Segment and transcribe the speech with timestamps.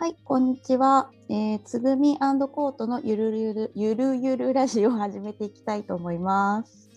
[0.00, 1.10] はい、こんにちは。
[1.28, 6.88] えー、つぐみコートのゆるゆるゆるゆるラジオを始めていきたいと思います。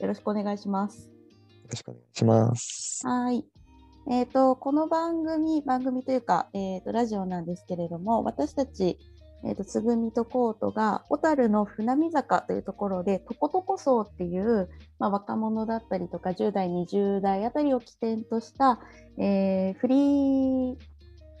[0.00, 1.04] よろしくお願いします。
[1.04, 3.06] よろしくお願いします。
[3.06, 3.44] はい。
[4.10, 8.98] えっ、と、この番組、番組というか、えっ、と、ラジオなんですけれども、私たち、
[9.44, 18.80] えっ、と、つぐみとコートが、小樽の船見坂というところで、とことこ層っていう、まあ、若者だったりとか、10代、20代あたりを起点とした、
[19.18, 20.76] えーフリー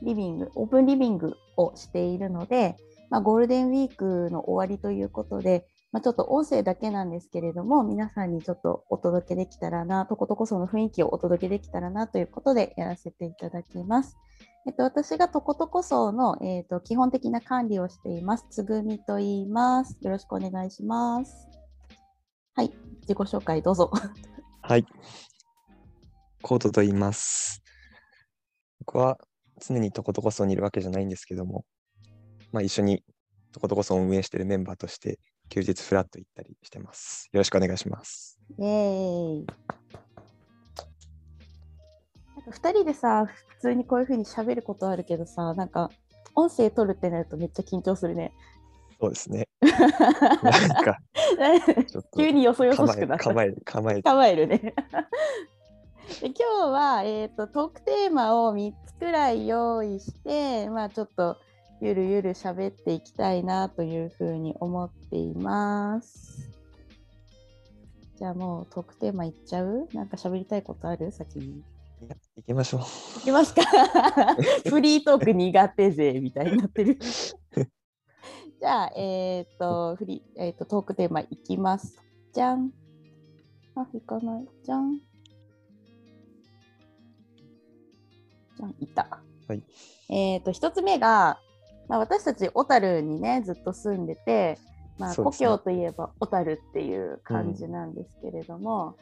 [0.04, 2.76] リビング、オープンリビングをしているので、
[3.10, 14.16] まあ、ゴールデンウィークの終わりということで、まあ、ちょっと音声だけなんですけれども、皆さんにちょっとお届けできたらな、とことこその雰囲気をお届けできたらなということでやらせていただきます。
[14.66, 18.46] えっと、私がとことこその、えっと、基本的な管理をしています。
[18.50, 19.96] つぐみと言います。
[20.00, 21.46] よろしくお願いします。
[22.54, 23.92] はい、自己紹介どうぞ。
[24.62, 24.86] はい。
[26.42, 27.62] コートと言います。
[28.80, 29.18] 僕は
[29.66, 31.64] 常にとことこそにいるわけじゃないんですけども、
[32.52, 33.02] まあ一緒に
[33.52, 37.28] とことこそを運営しているメンバーとして休日フラッと行ったりしてます。
[37.32, 38.38] よろしくお願いします。
[38.58, 39.46] イエーイ。
[42.36, 45.90] なんか2人でさ、普通にこういう風に喋ることあるけどさ、なんか
[46.34, 48.32] 音声取るってなるとめっちゃ緊張するね。
[49.00, 49.48] そうですね。
[49.62, 50.98] なんか
[52.16, 53.24] 急によそよそしくなった。
[53.24, 54.74] 構え構え構えるね。
[56.20, 61.38] で今日は、えー、とトークテーマを3つくらい用意して、まあ、ちょっと
[61.80, 66.50] ゆるゆる喋っていきたいなというふうに思っています。
[68.16, 69.88] じゃあもうトークテーマいっちゃう？
[69.92, 71.10] なんか喋りたいことある？
[71.10, 71.62] 先に。
[72.36, 72.80] いきましょう。
[73.18, 73.62] いきますか
[74.68, 76.98] フリートーク苦手勢みたいになってる。
[78.60, 82.00] じゃあ、えっ、と、フリー、えっ、と、トークテーマいきます。
[82.32, 82.72] じゃん。
[83.74, 84.48] あ、いかない。
[84.62, 85.00] じゃん。
[88.80, 89.20] いた。
[89.48, 89.62] はい。
[90.08, 91.38] えっ、と、一つ目が、
[91.88, 94.58] まあ、私たち小樽にね、ずっと住んでて、
[94.98, 98.96] まあ、故郷といえば小樽っていう感じなんですけれども、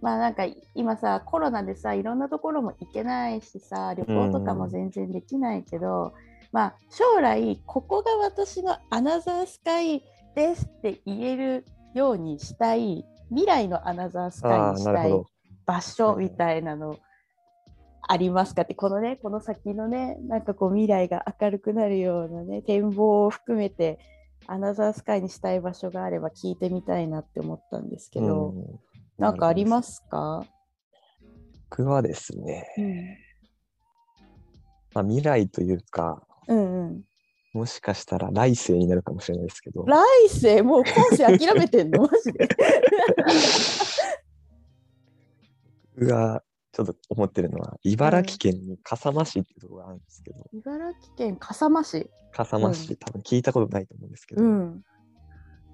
[0.00, 6.12] まあなんか今さコロナでさいろんなところも行けないしさ旅行とかも全然できないけど、
[6.52, 10.02] まあ将来ここが私のアナザースカイ
[10.34, 11.64] ですって言える
[11.94, 15.12] ようにしたい未来のアナザースカイにしたい。
[15.66, 16.98] 場所みたいなの
[18.08, 23.98] ありますかってこのねこの先のねなんかこう未来が明るくなるようなね展望を含めて
[24.46, 28.64] アナザースカイにしたい場所があれば聞いてみたいなって思ったんですけど、うん。
[29.16, 30.44] なんかありますか、
[31.70, 33.16] 僕はですね、うん、
[34.92, 37.02] まあ、未来というか、うんうん。
[37.54, 40.62] もしかしたら来世になるかもしれないですけど、来世？
[40.62, 42.02] もう今世諦めてんの？
[42.02, 42.48] マジで。
[45.96, 46.42] 僕が
[46.74, 52.10] ちょっと思ってるのは、茨城県に笠間市っていうところがあるんですけど、茨城県笠間市。
[52.32, 54.82] 笠間市、多分聞いたことないと思うんですけど、うん。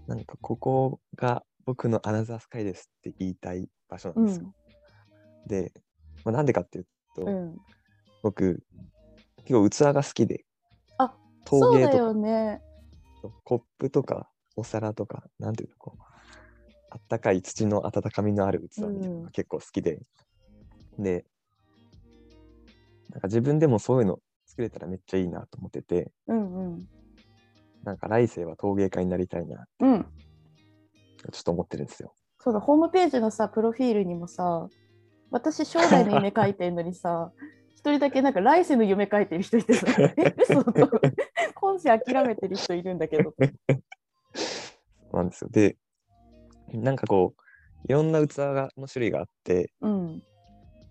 [0.07, 4.55] なんかここが僕のアナザースカイですって言いたい場所なんですよ。
[5.47, 5.73] で、
[6.23, 7.57] まあ、なんでかっていうと、うん。
[8.23, 8.63] 僕、
[9.47, 10.45] 結構器が好きで、
[10.99, 11.17] あ
[11.47, 12.61] 陶そうだ芸とね。
[13.45, 16.03] コップとかお皿とか、なんていうの、こう、
[16.91, 19.23] あったかい土の温かみのある器みたいなのうん。
[19.23, 19.99] が結構好きで、
[21.03, 21.25] で、
[23.11, 26.89] なんか自分でもそういうの作れたらめっちゃいいなと思ってて、うんうん。
[27.85, 30.03] なんか来世は陶芸家になりたいな、うん。
[31.33, 32.15] ちょっと思ってるんですよ。
[32.39, 34.67] そうだホームページのさプロフィールにもさ
[35.31, 37.33] 私将来の夢書いてんのにさ
[37.77, 40.73] 一人だけなんか来世の夢書いてる人いてさ え嘘と
[41.55, 43.35] 今世諦めてる人いるんだけど
[45.11, 45.51] そうなんですよ。
[45.51, 45.77] で、
[46.73, 47.43] なんかこう、
[47.89, 50.23] いろんな器がの種類があって、うん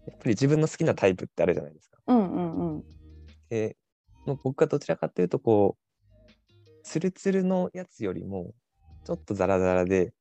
[0.10, 1.98] やっぱり自分の好きなタイプってあるじゃないですか。
[2.08, 2.84] うんうんうん。
[3.50, 3.78] で、
[4.26, 6.30] もう僕はどちらかというと、こう、
[6.84, 8.54] ツルツルのやつよりも、
[9.06, 10.14] ちょっとザラザラで、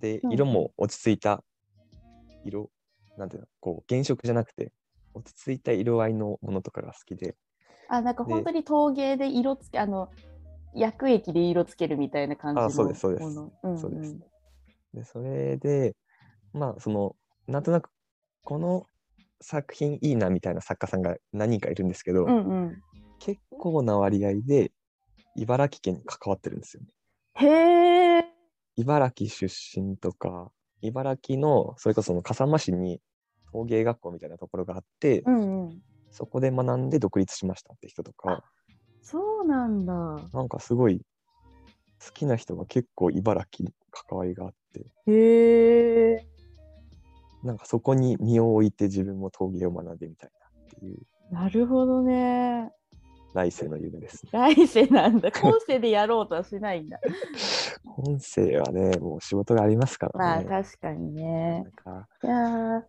[0.00, 1.42] でうん、色も落ち着いた
[2.44, 2.70] 色、
[3.16, 4.72] なんていうの、こう、原色じゃなくて、
[5.14, 7.36] 落ち着いた色合いのものとかが好きで、
[7.88, 10.10] あなんかで本当に陶芸で色つけあの
[10.74, 13.22] 薬液で色つけるみたいな感じのあそうですそうです。
[13.22, 13.52] もの。
[13.62, 14.16] うんうんそうです
[14.94, 15.94] で、それで、
[16.52, 17.14] まあ、その、
[17.46, 17.90] なんとなく、
[18.42, 18.86] この
[19.40, 22.82] 作品いいなみたいな作家さんが何人かいるんですけど、うんうん。
[23.18, 24.72] 結構な割合で
[25.36, 26.88] 茨城県に関わってるんですよね。
[27.34, 28.24] へえ
[28.76, 30.52] 茨城出身とか、
[30.82, 33.00] 茨城の、それこそその笠間市に
[33.52, 35.82] 陶芸学校みたいなところがあって、うんうん。
[36.10, 38.44] そこで学んで独立しましたって人とか、
[39.02, 39.92] そうなんだ。
[40.32, 41.00] なんかすごい
[42.04, 46.26] 好きな人が結構茨城に関わりがあって、へえ
[47.42, 50.98] なんかそこに身を置いて自分も陶芸を学んでみたいなっていう
[51.30, 52.70] なるほどね
[53.34, 54.30] 来世の夢ですね。
[54.32, 55.30] 来世なんだ。
[55.38, 56.98] 今世でやろうとはしないんだ。
[57.84, 60.44] 本世はね、もう仕事がありますからまあね。
[60.46, 61.66] 確かにね
[62.24, 62.82] いやー、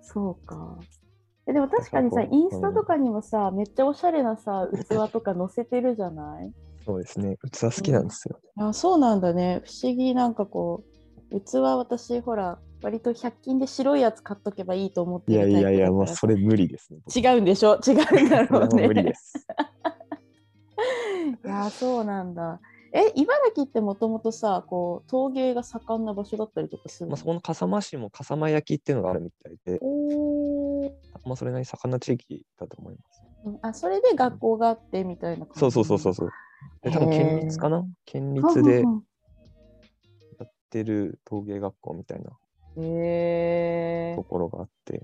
[0.00, 0.78] そうか。
[1.46, 6.52] えでも確かにさ、インスタとかにもさ、めっちゃおしゃれなさ、器とか載せてるじゃない？
[6.84, 7.36] そうですね。
[7.52, 8.40] 器好きなんですよ。
[8.56, 9.60] あそうなんだね。
[9.66, 10.84] 不思議、なんかこ
[11.30, 17.00] う、器私、ほら、割と100均で白いやつ買っとけばいいと思っていやいやいや、もうだからそれ無理ですね。
[17.04, 19.14] 僕違うんでしょ違うんだろうそれはもう無理でね。
[19.14, 19.46] す。
[21.44, 22.60] いやー、そうなんだ。
[22.92, 27.12] え、茨城ってもともとさ、こう、陶芸が盛んな場所だったりとかするの？
[27.12, 30.92] まあ、そこの笠間市も笠間焼きっていうのがあるみたいで、おー
[31.24, 33.22] まあ、それなりに盛んな地域だと思います。
[33.44, 36.30] うんあ、それで学校があってみたいな感じそうそうそうそうそう。
[36.82, 37.86] で、多分県立かな？
[38.04, 38.86] 県立でや
[40.44, 42.30] ってる陶芸学校みたいな
[42.76, 45.02] へえところがあって、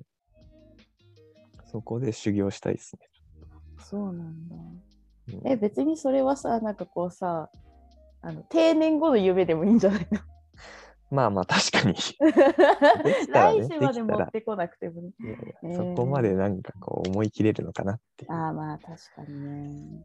[1.71, 3.09] そこで修行したいですね。
[3.85, 4.57] そうなんだ。
[4.57, 4.83] うん
[5.45, 7.51] え、別にそれはさ、なんかこうさ、
[8.23, 10.19] あの定年後の夢でもいいんじゃないの？
[11.11, 11.95] まあまあ確かに。
[13.05, 15.11] ね来世まで持ってこなくてもね。
[15.21, 18.33] いやいやえーそこまでなんかこう思い切れるのかなっていう。
[18.33, 20.05] ああ、まあ確かにね。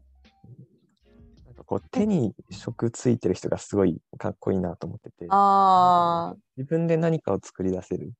[1.56, 8.12] なんかこう手に職ついてる人がすごいかっこいいなと思ってて、ああ、自分で何かを作り出せる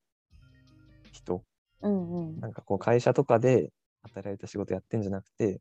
[1.13, 1.43] 人、
[1.83, 2.41] うんうん。
[2.41, 3.71] なんかこう会社とかで
[4.03, 5.61] 働いた仕事やってんじゃなくて、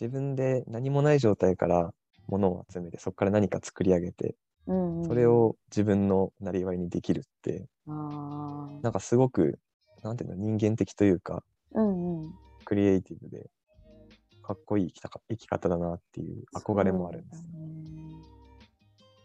[0.00, 1.92] 自分で何もない状態から
[2.26, 4.34] 物を集めて、そこから何か作り上げて、
[4.66, 9.58] うんうん、それを自分のなりわいにできるって、ああ、なんかすごく、
[10.02, 12.34] なんていうの、人間的というか、うんうん。
[12.64, 13.48] クリエイティブで、
[14.42, 17.44] かっこいい生きたか生き方だなっていう憧れもあるんです。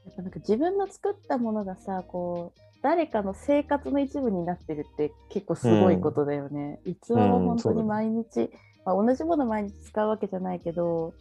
[0.05, 6.79] やっぱなんか自分の作ったものがさ、こう、誰かの生活の一部になってるって結構すごいことだよね。
[6.85, 8.51] うん本当にそうだね毎日、
[8.85, 11.13] まあ、同じもの毎日使うわけじゃないけど、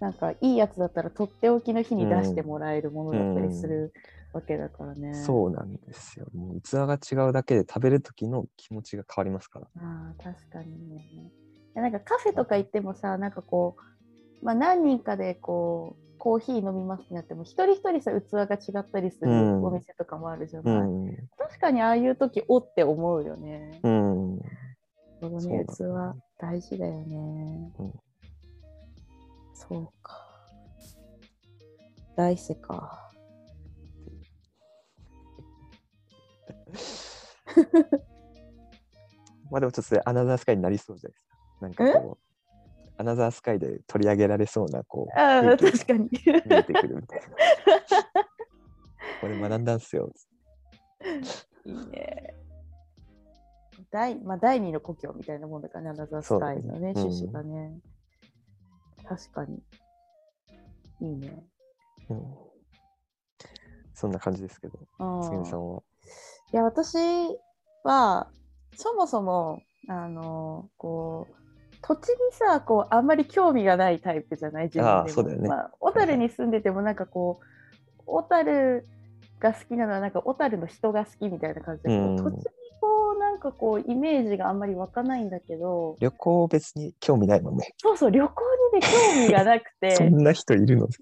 [0.00, 3.92] なんかいいやつだったらとっておきの日に出してもらえるものだったりする
[4.32, 5.12] わけだからね。
[5.12, 6.26] そうなんですよ。
[6.34, 9.66] もう器が違うだけで食べる時の気持ちが変わりますから。
[9.76, 11.32] ああ、確かにね。
[11.74, 13.76] なんかカフェとか行ってもさ、なんかこ
[14.42, 20.80] う、まあ、何人かでこう、コーヒー飲みますってなっても、一人一人さ、器が違ったりするうんお店とかもあるじゃうない。
[20.82, 21.16] ん。
[21.38, 23.80] 確かにああいう時おって思うよね。
[23.82, 24.40] うん。
[25.20, 25.84] そのね、器
[26.38, 27.72] 大事だよね。
[27.78, 27.92] うん
[29.70, 30.26] そうか。
[32.16, 33.08] 来世か。
[39.50, 41.19] まあでもちょっとアナザースカイになりそうじゃないですか。
[41.60, 42.30] なんかこう、
[42.96, 46.10] アナザースカイで取り上げられそうな、こう、あ確かに。
[46.10, 47.26] 見えてくるみたいな。
[49.20, 50.12] これ学んだんすよ。
[51.64, 52.34] いいね。
[53.90, 57.80] 第まあ、第二の故郷みたいなもんだからね、アナザースカイのね、趣旨がね。
[59.04, 59.62] 確かに。
[61.00, 61.42] いいね。
[62.08, 62.36] うん、
[63.94, 65.82] そんな感じですけど、うん杉野さんは？
[66.52, 66.96] いや、私
[67.82, 68.30] は、
[68.76, 71.39] そもそも、あの、こう、
[71.82, 75.48] 土地にさ、こう、あんまり興味がないタイプじゃない自分でそうだよね。
[75.48, 78.86] まあ、小樽に住んでても、なんかこう、小樽
[79.38, 82.16] が好きなのは、なんか小樽の人が好きみたいな感じで、うん。
[82.16, 82.40] 土地に
[82.80, 87.74] こう、なんかこう、イメージがあんまり湧かないんだけど、旅行別に興味ないもんね。
[87.78, 89.96] そうそう、旅行にね、興味がなくて。
[89.96, 90.86] そんな人いるの？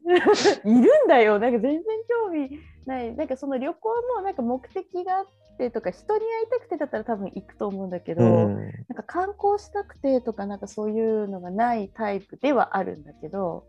[0.64, 1.38] いるんだよ。
[1.38, 2.50] なんか全然興味
[2.86, 3.14] ない。
[3.16, 5.30] なんかその旅行のなんか目的があって
[5.70, 8.54] とか人に会いたくてだったら多分行くと思うんだけど、うん。
[8.56, 13.64] なんか観光したくてとかなんかそういうのがないタイプではあるんだけど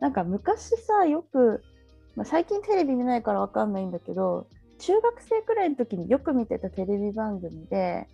[0.00, 1.62] なんか昔さよく、
[2.16, 4.46] まあ、最近テレビ見ないからわかんないんだけど
[4.78, 8.06] 中学生くらいの時によく見てたテレビ番組で、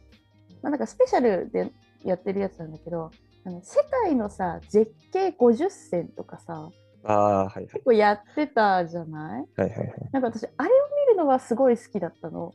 [0.62, 1.73] まあ、なんかスペシャルで
[2.04, 3.11] やってるやつなんだけど
[3.45, 6.69] あの世界のさ絶景50選とかさ
[7.02, 7.66] ああ、はいはい。
[7.69, 9.61] 結構やってたじゃない？
[9.61, 9.88] はいはいはい。
[10.12, 10.73] なんか私あれを
[11.09, 12.52] 見るのはすごい好きだったの。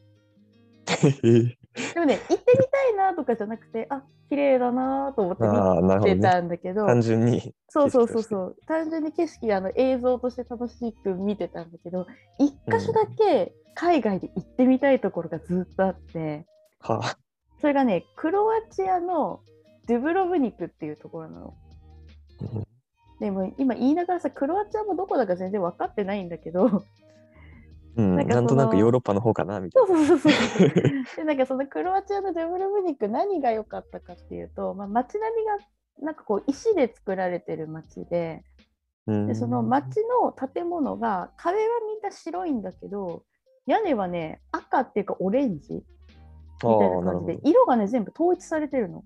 [0.86, 5.44] でもね行ってみたいなとかじゃなくてあ綺麗だなと思って
[6.00, 6.22] 見てね。
[6.22, 7.54] たんだけど、単純に。
[7.70, 12.08] そうそうそうそう単純に景色あの映像として楽しく見てたんだけど
[12.40, 16.46] 一箇所だけ海外で行ってみたいところがずっとあって
[16.80, 17.18] はあ。
[17.60, 19.42] それがねクロアチアの
[19.88, 21.54] ドゥブロブニクっていうところなの。
[23.20, 26.84] でも今言いながらさクロアチアもどこだか全然分かってないんだけど
[27.98, 30.70] うん、なんなんとなくヨーロッパの方かなみたいそうそうそうそう。
[31.16, 35.58] でなんかそのクロアチアのデブロブニク何が良かったかっていうと、まあ、街並みが
[36.02, 38.44] なんかこう石で作られてる街で
[39.06, 39.28] な。
[39.28, 43.24] でその街の建物が壁はみんな白いんだけど
[43.66, 45.82] 屋根はね赤っていうかオレンジみ
[46.62, 49.04] たいな感じで色がね全部統一されてるの。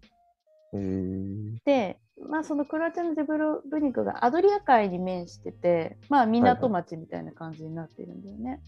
[1.65, 8.61] でまあ、そのクロアチアのジェブロブニクがアドリア海に面してて、まあ、港町みたいな感じになってるんだよね。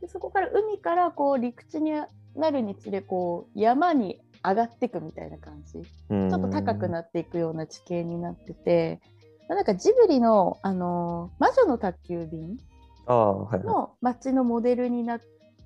[0.00, 1.92] でそこから海からこう陸地に
[2.36, 5.72] なるにつれこう山に上がっていくみたいな感じ。
[5.72, 9.00] ちょっと高くなっていくような地形になってて、
[9.48, 12.58] まあ、なんかジブリの、あの魔女の宅急便
[13.06, 15.20] の街のモデルになっ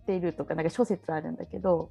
[0.06, 1.90] ているとかなんか諸説あるんだけど、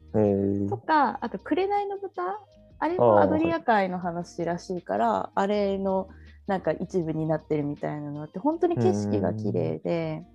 [0.70, 2.40] とかあと「紅の豚」
[2.80, 6.10] あれもアドリア海の話らしいからあれの
[6.48, 10.26] なんか一部になってるみたいなのって本当に景色が綺麗で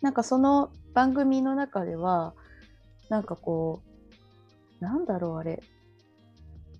[0.00, 2.34] なんかその番組の中では
[3.08, 3.82] なんかこ
[4.80, 5.62] うなんだろうあれ。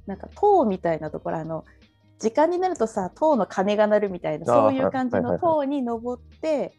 [0.06, 1.66] なんか塔みたいなところあの
[2.18, 6.72] 時間になるとさ塔の鐘が鳴るみたいなそういう感じの塔に登って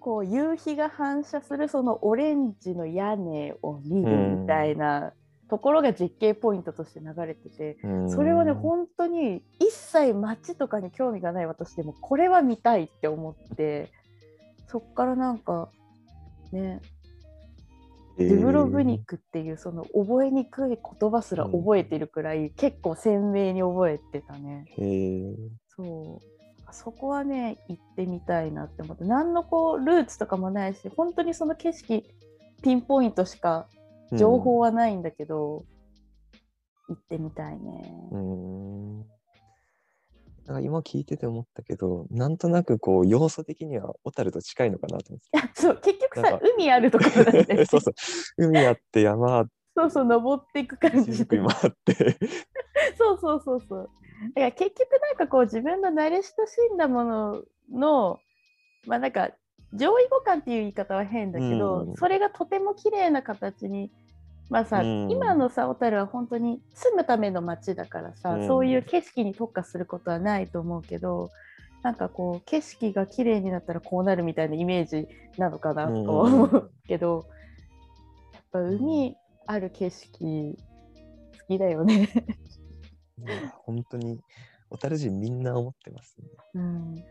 [0.00, 5.12] こう夕日が反射するそのオレンジの屋根を見るみたいな
[5.48, 13.90] ところが実景ポイントとして流れててそれはね本当に一切街とかに興味がない私でもこれは見たいって思って
[14.68, 15.70] そっからなんか
[16.52, 16.80] ね。
[18.18, 24.64] デブロブニックっていうその覚えにくい言葉すら覚えてるくらい、結構鮮明に覚えてたね。
[25.68, 26.38] そう。
[26.72, 32.04] そこはね行ってみたいなって思って何のこうルーツとかもないし本当にその景色
[32.62, 33.68] ピンポイントしか
[34.12, 35.64] 情報はないんだけど、
[36.88, 37.92] うん、行ってみたいね。
[40.48, 45.26] うんなんか今聞いてて思ったけど、なんとなくこう要素的には小樽と近いのかなと思って。
[45.26, 47.94] い やそう結局さ海あるところなんで、 そうそう
[48.38, 51.38] 海あって山あってそうそう登っていく感じで。
[51.38, 52.18] もあって
[52.98, 53.90] そうそうそうそう。
[54.34, 56.32] だから結局なんかこう自分の慣れ親し
[56.74, 58.18] んだものの
[58.86, 59.30] まあなんか
[59.74, 63.92] 上位互換っていう言い方は変だけど、うん、それがとても綺麗な形に
[64.50, 71.30] まあさ、うん、今のさ小樽は本当に住むための街だからさ、うん、そういう景色に特化することはないと思うけど
[71.82, 77.26] なんかこう景色が綺麗になったらこうなるみたいなイメージなのかなと思うけど、
[78.34, 80.56] やっぱ海ある景色
[81.40, 82.08] 好きだよね。
[83.64, 84.20] 本当に
[84.70, 86.26] 小樽人みんな思ってますね。
[86.54, 87.04] うん、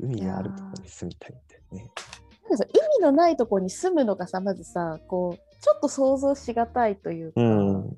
[0.00, 1.90] 海があるところに住みたいってね。
[2.48, 2.64] なんかさ
[2.98, 7.96] 海のないところに住むのがさまずさこうちょっと想像しがたいというか、うん、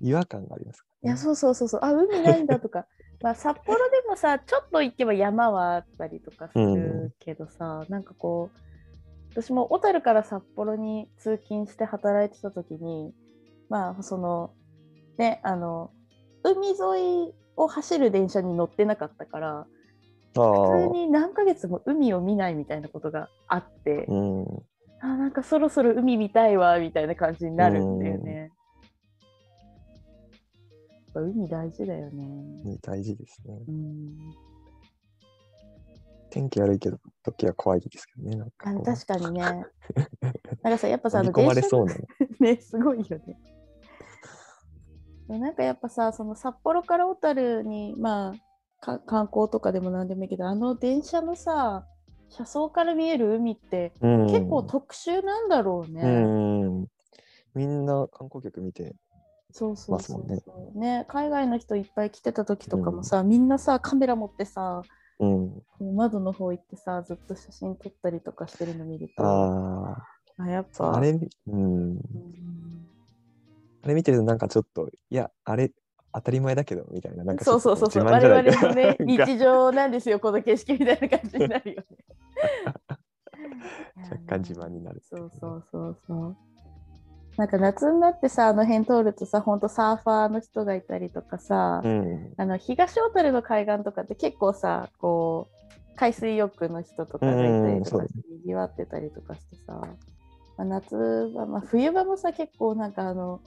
[0.00, 1.80] 違和感がありますか、ね、いやそうそうそうそう。
[1.82, 2.86] あ海ないんだとか。
[3.20, 13.14] まあ札幌でもさちょっと行けば山はあったりとかするけどさ、うん、なんかこう私も小樽から札幌に通勤して働いてた時に
[13.70, 14.52] まあその
[15.16, 15.90] ねあの
[16.42, 19.66] 海沿いを走る電車に乗ってなかったから
[20.34, 24.62] 普通に何ヶ月も海を見ないみたいなことがあって、うん、
[25.00, 28.50] あなんかそろそろ海見たいわみたいな感じになるんだよね。
[31.14, 32.62] 海大事だよね。
[32.64, 33.58] 海大事ですね。
[36.30, 38.36] 天気悪いけど、時は怖いですけどね。
[38.36, 39.40] なんか確かにね。
[40.62, 41.94] なんかさ、やっぱさ、込まれそうな
[42.40, 42.56] ね。
[42.60, 43.38] すごいよね。
[45.28, 48.34] なんかやっぱさ、その札幌から小樽に、ま
[48.80, 51.86] あ、観光とかでもなんでもいいけど、あの電車のさ、
[52.28, 56.02] 車窓から見える海って結構特殊なんだろうね。
[56.02, 56.06] う
[56.82, 56.86] ん、
[57.54, 58.94] みんな観光客見て
[59.50, 60.42] そうそうそうね。
[60.74, 64.82] ね海外の人いっぱい来てた時とかもさ、うん、みんなさカメラ持ってさ、
[65.18, 65.62] うん、
[65.94, 69.24] 窓の方行ってさずっと写真撮ったりとかしてるの見ると。
[69.24, 69.96] あ
[70.38, 70.96] あやっぱ。
[70.96, 71.98] あれ、うん、
[73.82, 75.72] あれ見てるとなんかちょっといやあれ
[76.16, 78.04] 当たり前だけどみたいななんかそうそうそうそう。
[78.04, 81.86] 我々のね日常なんですよこの景色みたいな感じになるよね。
[84.10, 86.36] 若干自慢になる、そうそうそうそう。
[87.36, 98.10] なんか夏になってさあの辺通るとさほんとサーファーの人がいたりとかさ、うん、あの東小樽の海岸とかって結構さこう海水浴の人とかがいたりとかに
[98.42, 99.88] ぎわってたりとかしてさ、ま
[100.56, 103.42] あ、夏は、まあ、冬場もさ結構なんかあの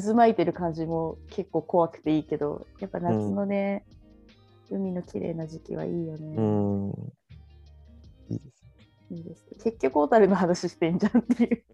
[0.00, 3.84] 渦巻いてる感じも結構怖くていいけどやっぱ夏のね、
[4.70, 6.36] うん、海の綺麗な時期はいいよね。
[6.36, 6.90] うん。
[8.30, 8.64] いいです。
[9.10, 9.46] いいです。
[9.64, 11.64] 結局小樽の話してんじゃんっていう。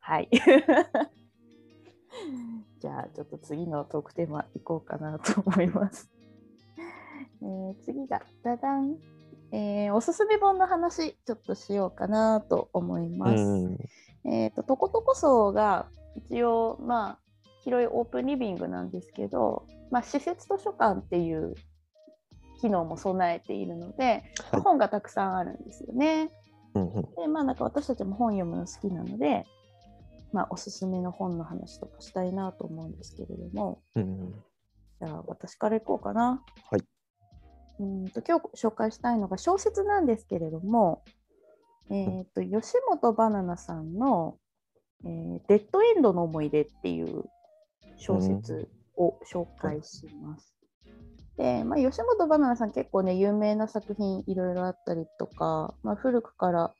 [0.00, 0.28] はい。
[2.80, 6.10] じゃあちょっと次のトークテーマいこうかなと思います。
[7.42, 8.96] えー、次がダダン、
[9.52, 13.42] えー、おすすめ本の話ちょっとしようかなと思います。
[14.24, 17.18] えっ、ー、ととことこそが一応まあ
[17.64, 21.54] 広いオープンリビングなんですけど、まあ、施設図書館っていう
[22.60, 26.30] 機能も備えているので、はい、本がたくさんあるんですよね。
[27.16, 29.46] でまあなんか私たちも本読むの好きなので
[30.32, 34.34] まあ、おすすめの本の話とかしたいなと思うんですけれども、うん。
[35.00, 36.42] じゃあ私からいこうかな。
[36.70, 36.84] はい。
[37.80, 41.02] うんと今日紹介したいのが小説なんですけれども、
[41.90, 44.36] えー、と吉本ばななさんの、
[45.04, 47.24] えーデッドエンドの思い出」っていう
[47.96, 50.54] 小説を紹介します。
[51.38, 56.74] で、まあ、吉本ばななさん結構ね有名な作品いろいろあったりとか、まあ、古くから、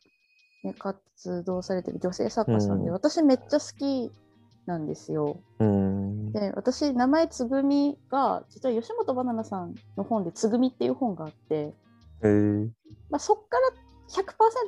[0.65, 4.11] ね、活動されてる女性作家さんで、うん私めっちゃ好き
[4.67, 5.41] なんですよ。
[5.61, 6.33] うん。
[6.33, 11.75] で私名前つぐみが実は吉本ばななさんの本で「つぐみ」っていう本があって、
[12.23, 12.69] えー、
[13.09, 13.71] まあ、そっから
[14.09, 14.25] 100%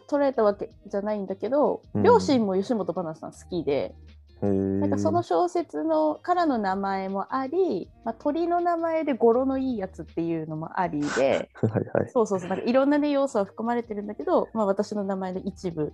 [0.08, 3.94] 取られたわけじゃないんだけど、うん両親も吉本ばななさん好きで、
[4.42, 12.10] えー、なんかその小説のからの名前もあり、まあ、鳥の名前で語呂のいいやつっていうのもありで はいはい。
[12.10, 15.92] そうそうそうなんかいろんな、ね、要素は含まれてるんだけど、まあ、私の名前の一部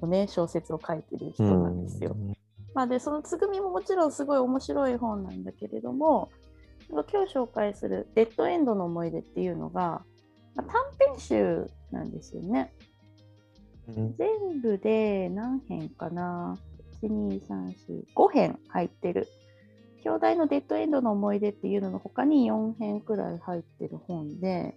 [0.00, 2.16] の、ね、小説を書いてる人なんですよ。
[2.74, 6.30] まあ、でそのつぐみももちろんすごい面白い本なんだけれども
[6.88, 10.04] 今日紹介する「デッドエンドの思い出」っていうのが、まあ、
[10.56, 10.66] 短
[10.98, 12.72] 編集なんですよね。
[13.88, 14.14] うん。
[14.16, 16.58] 全部で何編かな
[17.02, 19.28] ?1,2,3,4,5 編入ってる。
[20.04, 24.74] 兄弟のデッドエンドの思い出っていうのの他に4編くらい入ってる本で、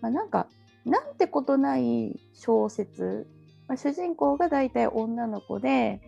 [0.00, 0.48] まあ、なんか
[0.84, 3.28] なんてことない小説、
[3.68, 6.00] まあ、主人公が大体女の子で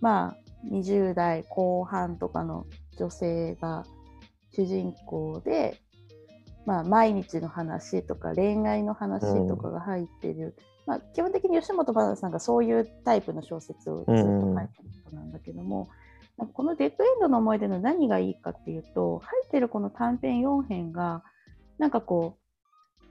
[0.00, 0.36] まあ
[0.70, 3.84] 20代後半とかの女性が
[4.54, 5.81] 主人公で、
[6.64, 10.54] まあ、毎日の話とか恋愛の話とかが入ってる、
[10.86, 15.88] まあ、基本的に吉本ばなさんがそういうタイプの小説をずっと書いてる人なんだけども、
[16.38, 21.22] なんかこの「デッドエンドの思い出」の何がいいかっていうと入ってるこの短編4編が
[21.78, 23.02] なんかこう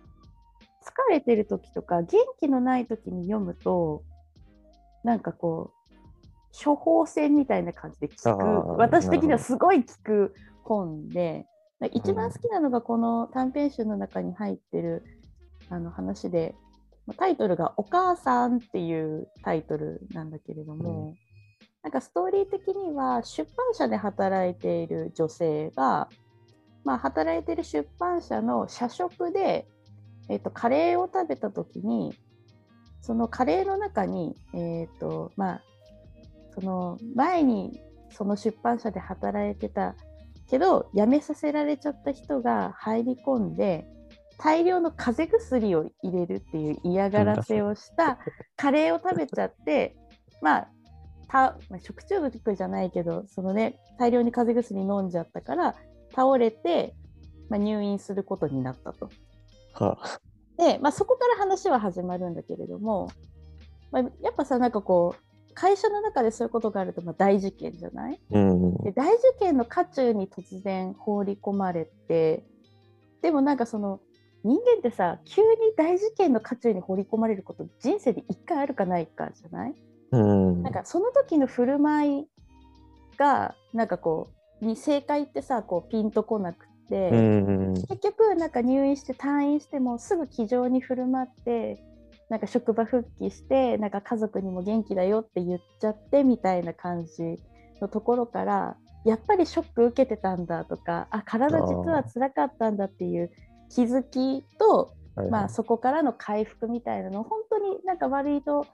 [0.84, 4.04] 疲れてる時とか元気のない時に読むと
[5.04, 5.82] なんかこう
[6.64, 8.78] 処方箋みたいな感じで聞く。
[8.78, 11.46] 私的にはすごい聞く本で
[11.88, 15.04] 一番好きなのがこの短編集の中に入ってる
[15.70, 16.56] あの話で
[17.08, 21.16] まあタイトルが「お母さん」っていうタイトルなんだけれども、
[21.84, 26.10] なんかストーリー的には出版社で働いている女性が、
[26.84, 29.68] まあ、働いている出版社の社食で、
[30.30, 32.14] えっとカレーを食べた時に
[33.02, 35.62] そのカレーの中に、えっとまあ、
[36.54, 39.96] その前にその出版社で働いてた
[40.50, 43.86] けど辞めさせられちゃった人が入り込んで
[44.38, 48.18] 大量の風邪薬を入れるっていう嫌がらせをした
[48.58, 49.96] カレーを食べちゃって
[50.42, 50.72] まあ
[51.28, 55.76] たまあ食中毒じゃないけどそのね大量に風邪薬飲んじゃったから
[56.16, 56.96] 倒れて、
[57.50, 59.10] まあ、入院することになったと。
[59.74, 60.20] はあ。
[60.58, 63.10] で、まあ、そこから話は始まるんだけれども、
[63.92, 68.20] まあ、やっぱさなんかこう会社の中でそういうことがあるとまあ大事件じゃない？
[68.32, 68.78] うん。
[68.84, 72.46] で大事件の渦中に突然放り込まれて
[73.22, 74.00] でもなんかその
[74.44, 79.76] 人間ってさ急に大事件の渦中に放り込まれること人生で1回あるかないかじゃない？
[80.12, 80.64] うん。
[80.64, 82.28] なんかその時の振る舞い
[83.18, 84.30] がなんかこ
[84.62, 87.74] うに正解ってさこうピンとこなくて、うん。
[87.74, 91.84] 結局なんか入院して退院してもすぐ気丈に振る舞って
[92.32, 97.38] なんか職場復帰してなんか家族にも元気だよって言っちゃってみたいな感じ
[97.82, 103.30] のところからやっぱりショック受けてたんだとかあ体実は辛かったんだっていう
[103.70, 108.66] 気づきとはいまあ、そこからの回復みたいなのを本当になんか割と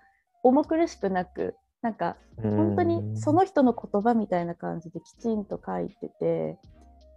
[0.43, 6.59] 重苦しくなくなんか本当にその人の言葉みたいな感じできちんと書いてて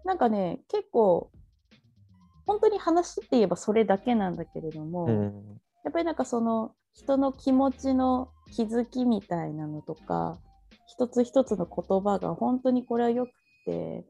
[0.07, 1.31] なんかね結構
[2.47, 5.61] 本当に話って言えばそれだけなんだけれども、うん。
[5.85, 10.39] やっぱりなんかその人の気持ちの気づきみたいなのとか
[10.87, 13.31] 一つ一つの言葉が本当にこれはよく
[13.65, 14.05] て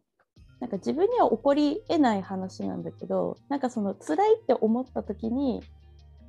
[0.61, 5.63] なんか自分には起こりえない話なんだけどなんかその辛いって思った時に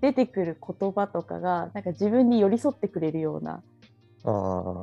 [0.02, 3.64] 出てくる言葉とかがなんか自分に寄り添ってくれるような。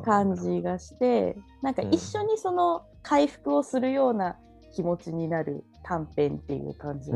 [0.05, 4.37] 感じがしてなんか一緒にその回復をするような
[4.75, 7.12] 気持ちになる短編っていう感じ。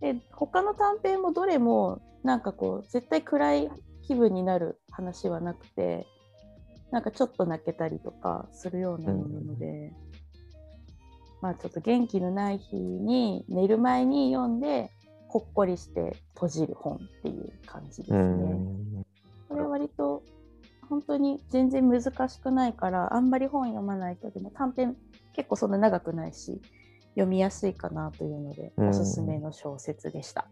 [0.00, 3.70] で他の短編もどれもなんかこう絶対暗い
[4.06, 6.06] 気分になる話はなくて
[6.90, 9.92] なんかちょっと泣けたりとかするようなもので、
[11.40, 14.90] まあちょっと元気のない日に寝る前に読んで
[15.28, 18.22] ほっこりして閉じる本っていう感じですうね。
[18.22, 19.06] ん。
[19.48, 20.22] これ割と
[20.90, 24.96] 本当に全然難しくないからあんまり本読まない人でも短編
[25.32, 26.60] 結構そんな長くないし
[27.14, 30.46] 読みやすいかなというので、うんおすすめの小説でした。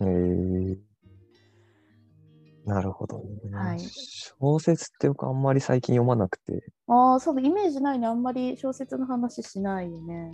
[0.00, 0.59] えー、
[2.70, 3.24] なるほど、ね。
[3.52, 8.06] はい小説って僕あんまり最近読まなくて、ああ、そうだ、イメージないね。
[8.06, 10.32] あんまり小説の話しないよね。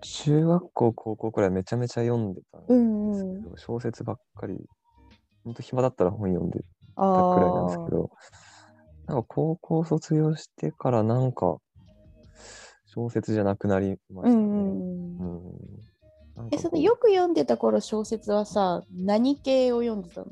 [0.00, 3.42] 中学校、高校くらいめちゃめちゃ読んでたんうんですけうん。
[3.42, 4.56] ど、小説ばっかり、
[5.44, 6.64] ほんと暇だったら本読んでた
[6.96, 8.10] あくらいなんですあけど、
[9.06, 11.56] なんか高校卒業してからなんか
[12.86, 14.34] 小説じゃなくなりましたね。
[14.34, 15.42] うんうん
[16.38, 16.48] うん。
[16.50, 20.26] え、そのよく読んでた頃小説はさ、何系を読んでたの？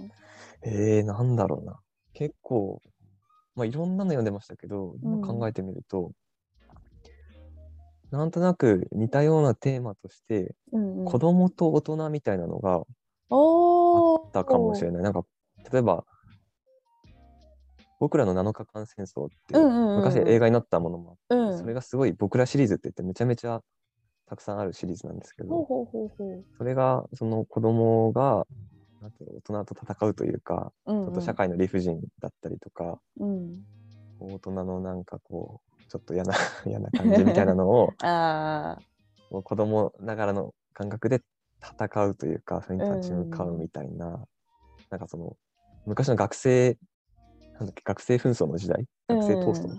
[0.67, 1.79] えー、なんだろうな。
[2.13, 2.83] 結構、
[3.55, 6.11] まあいろんなの読んでましたけど、うん今考えてみると、
[8.11, 11.05] なんとなく似たようなテーマとして、うんうん。
[11.05, 12.85] 子供と大人みたいなのがあ
[14.29, 15.03] ったかもしれない。
[15.03, 15.25] なんか、
[15.73, 16.05] 例えば、
[17.99, 21.59] 僕らの7日間戦争って、昔映画になったものもあって、うん。
[21.59, 23.63] それがすごい僕らシリーズって言ってめちゃめちゃ
[24.27, 26.45] たくさんあるシリーズなんですけど、ほうほうほうほう。
[26.59, 28.47] それがその子供が
[29.01, 33.63] なんていうの大人と戦うというか、うんうんちょっと社会の理不尽だったりとか、うん。
[34.19, 36.35] 大人のなんかこうちょっと嫌な
[36.67, 38.83] 嫌な感じみたいなのを ああ。
[39.31, 41.21] もう子供ながらの感覚で
[41.61, 44.27] 戦うというかそれに立ち向かうみたいな、
[44.91, 45.37] なんかその
[45.85, 46.79] 昔の学生
[47.55, 49.77] なんだっけ学生紛争の時代学生トーストの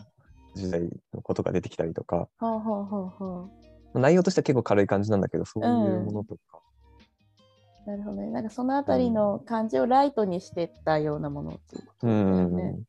[0.55, 0.81] 時代
[1.13, 3.49] のことが出てきたりとか、はあはあはあはま
[3.95, 6.66] あ内容としては結構軽い感じなんだけどそういうものとか、あ。
[7.87, 8.29] なるほどね。
[8.31, 12.79] なんかそのあたりの感じをライトにしてったようなものっていうことうだよんね。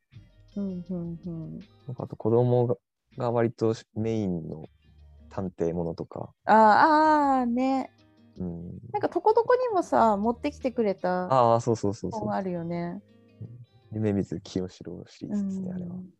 [0.57, 1.61] うんうんうん。
[1.97, 2.77] あと子供が
[3.17, 4.69] が割とメインの
[5.31, 6.57] 探偵ものとか、あー
[7.41, 7.93] あーね。
[8.39, 13.01] うん、なんかとことこにもさ、持ってきてくれたああそうそうそうそう本あるよね。
[13.93, 15.95] 夢水清志郎シリーズですね、あれは。
[15.95, 16.11] うん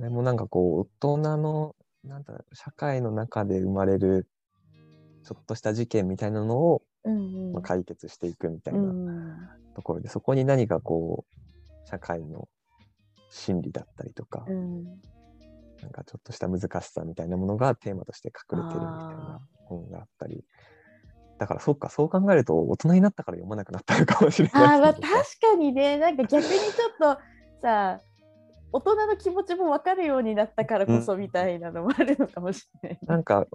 [0.00, 4.26] でもなんかこう大人のなんだ社会の中で生まれる
[5.24, 6.82] ちょっとした事件みたいなのを、
[7.52, 9.48] まあ、解決していくみたいうなん。
[9.74, 12.48] ところで、そこに何かこう社会の
[13.30, 14.84] 心理だったりとか、うん。
[15.82, 20.44] なんかちょっとした難しさみたいなものがテーマとして隠れてるみたいあな本があったり。
[21.38, 25.12] だからそうか、そう考えると大人になったから読まなくなったのかもしれないあーまあけ確
[25.42, 27.20] どかにね、なんか逆にちょっと
[27.60, 28.00] さ、
[28.72, 32.98] 大人の気持ちも分かるようになったからこそみたいなのもあるのかもしれない。
[33.02, 33.46] なんか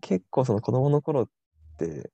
[0.00, 1.28] 結構その子供の頃っ
[1.78, 2.10] て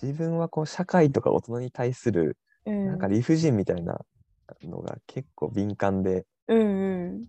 [0.00, 4.00] 自分はこう社会とか大人に対するうんなんか理不尽みたいな
[4.62, 7.24] のが結構敏感で、うんうん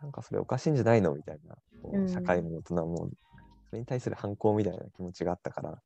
[0.00, 1.56] なんかそれおかしいんじゃないのみたいな、
[2.08, 3.08] 社会も大人も
[3.70, 5.78] それに対する反抗みたいな気持ちがあったから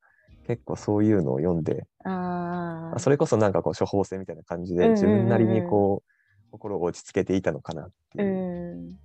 [0.44, 2.98] 結構そういうのを読んでああ。
[2.98, 8.98] それこそなんかこう処方箋みたいな感じでうんうんうんうん自分なりにこう心を落ち着けていたのかなってういうん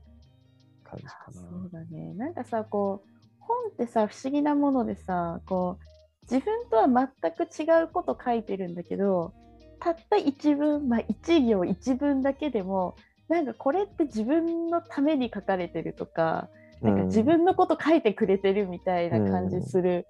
[0.84, 1.34] 感じかな。
[1.34, 2.14] そうだね。
[2.16, 5.86] なんかさ、こう、本ってさ、不思議なものでさ、こう、
[6.30, 9.34] 自分とは全く違うこと書いてるんだけど、
[9.80, 12.96] たった一文、まあ一行一文だけでも、
[13.28, 16.50] なんかこれって自分のために書かれてるとか、
[16.82, 20.06] なんか自分のこと書いてくれてるみたいな感じする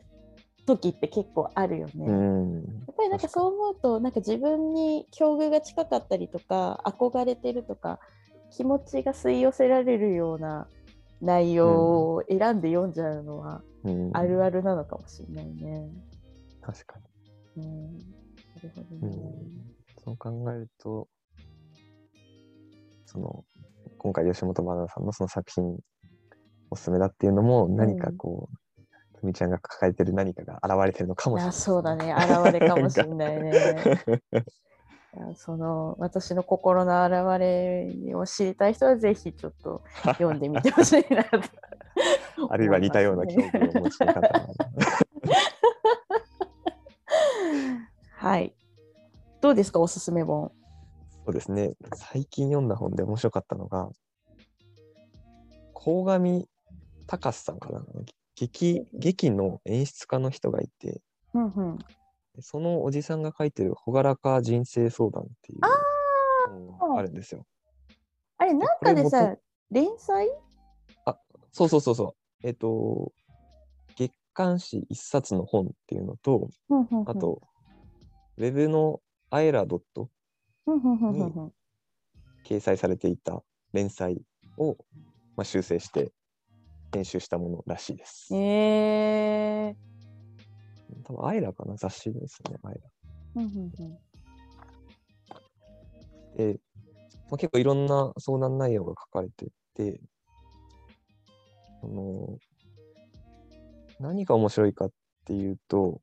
[0.66, 2.06] 時って結構あるよね。
[2.06, 2.60] うん、や
[2.92, 8.00] っぱりなんかそう思うとなんか自分に境遇が近かったりとか憧れてるとか
[8.52, 10.68] 気持ちが吸い寄せられるような
[11.24, 15.90] 内容を選んで読んじゃうのはうん、あるあるなのかもしれないね。
[16.62, 17.00] 確か
[17.56, 17.64] に。
[17.64, 18.04] うん、な
[18.62, 19.00] るほどね。
[19.02, 21.08] うんそう考えると、
[23.06, 23.46] その、
[23.98, 25.78] 今回吉本ばなさんのその作品
[26.70, 28.82] おすすめだっていうのも、何かこう、
[29.18, 31.54] ふみちゃんが抱えてる何かが現れてるのかもしれない。
[31.54, 33.52] そうだね現れかもしれないね。
[35.36, 39.84] その私の心の表れを知りたい人はぜひちょっと
[40.18, 41.40] 読んでみてほしいなと
[42.50, 44.48] あるいは似たような境遇をお持ちの方は
[48.24, 48.56] はい。
[49.42, 50.50] どうですか、おすすめ本。
[51.26, 51.74] そうですね。
[51.94, 53.90] 最近読んだ本で面白かったのが、
[55.74, 56.48] 鴻上
[57.06, 57.86] 隆さんかな。
[58.36, 61.02] 劇劇の演出家の人がいて、
[61.34, 61.80] うんうん。
[62.36, 65.60] でそのおじさんが書いてる朗らか人生相談っていう
[66.80, 67.46] 本があるんですよ。
[68.38, 69.36] あれ、なんかでさ、
[69.72, 70.28] 連載？
[71.52, 72.48] そうそうそうそう。
[72.48, 73.14] えっ、と、
[73.96, 77.42] 月刊誌一冊の本っていうのと、うんうんうんあ、と、
[78.38, 80.10] ウェブのアエラドット
[80.66, 81.54] うんうんうんうんうん
[82.44, 83.42] 掲載されていた
[83.72, 84.22] 連載
[84.58, 84.76] を、
[85.38, 86.12] まあ、修正して
[86.94, 88.36] 編集したものらしいです。
[88.36, 89.76] え
[91.04, 92.78] 多分アイラかな雑誌ですね、アイー
[93.36, 93.98] うんうんうん。
[96.38, 96.54] ラ。
[96.54, 96.60] で、
[97.30, 100.00] まあ、結構いろんな相談内容が書かれてて、
[101.82, 102.38] その
[104.00, 104.92] 何が面白いかっ
[105.26, 106.02] ていうと、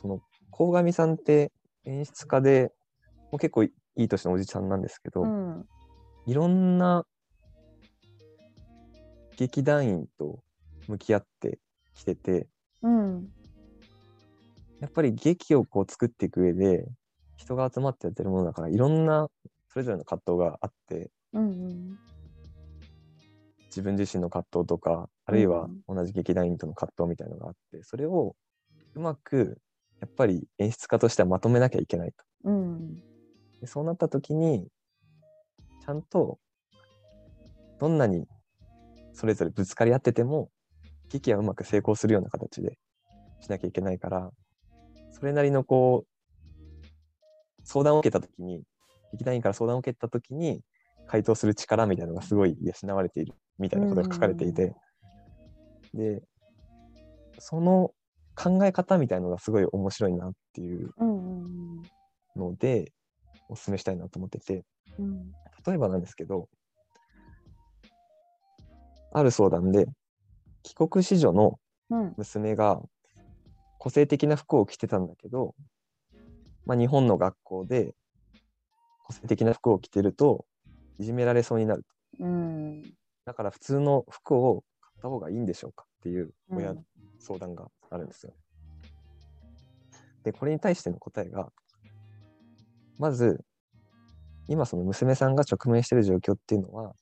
[0.00, 1.52] その鴻上さんって
[1.84, 2.72] 演出家で、
[3.30, 5.66] もう結構いい年のおじさんなんですけど、うん。
[6.26, 7.04] いろんな
[9.36, 10.40] 劇団員と
[10.88, 11.58] 向き合って
[11.94, 12.48] きてて、
[12.82, 13.28] うん
[14.80, 16.86] やっぱり劇をこう作っていく上で、
[17.36, 19.28] 人が集まってやってるものだから、いろんな
[19.68, 21.98] それぞれの葛藤があって、うん
[23.66, 28.34] 自分自身の葛藤とか、あるいは同じ劇団員との葛藤みたいなのがあって、それを
[28.94, 29.58] うまく、
[30.00, 32.24] やっぱり演出家としてはまとめなきゃいけないと。
[32.44, 32.94] うん。
[33.60, 34.66] でそうなった時に、
[35.84, 36.38] ちゃんと、
[37.78, 38.26] どんなに
[39.12, 40.48] それぞれぶつかり合ってても、
[41.10, 42.78] 劇はうまく成功するような形で
[43.40, 44.30] しなきゃいけないから、
[45.18, 46.86] それなりのこう、
[47.64, 48.62] 相談を受けた時に、
[49.12, 50.60] 劇団員から相談を受けた時に、
[51.06, 54.74] 回答する力みたいなのがすごい養われているみたいなことが書かれていて、
[55.94, 56.22] で、
[57.38, 57.92] その
[58.34, 60.90] 考え方みたいのがすごい面白いなっていう
[62.36, 62.92] ので、
[63.48, 64.64] お勧めしたいなと思ってて、
[64.98, 65.32] うん
[65.66, 66.48] 例えばなんですけど、
[69.12, 69.86] ある相談で、
[70.62, 72.14] 帰国子女のうん。
[72.16, 72.82] 娘が
[73.78, 75.54] 個性的な服を着てたんだけど、
[76.64, 77.94] まあ、日本の学校で
[79.04, 80.44] 個性的な服を着てると
[80.98, 81.82] いじめられそうになる
[82.18, 82.24] と。
[82.24, 82.82] うん
[83.24, 86.86] だから普通の服を買った方がいいんでしょうかっていう親、うん
[87.18, 88.32] 相談があるんですよ。
[90.22, 91.50] で、これに対しての答えが、
[92.98, 93.44] まず、
[94.48, 96.94] 今その娘さんが直面している状況っていうのは、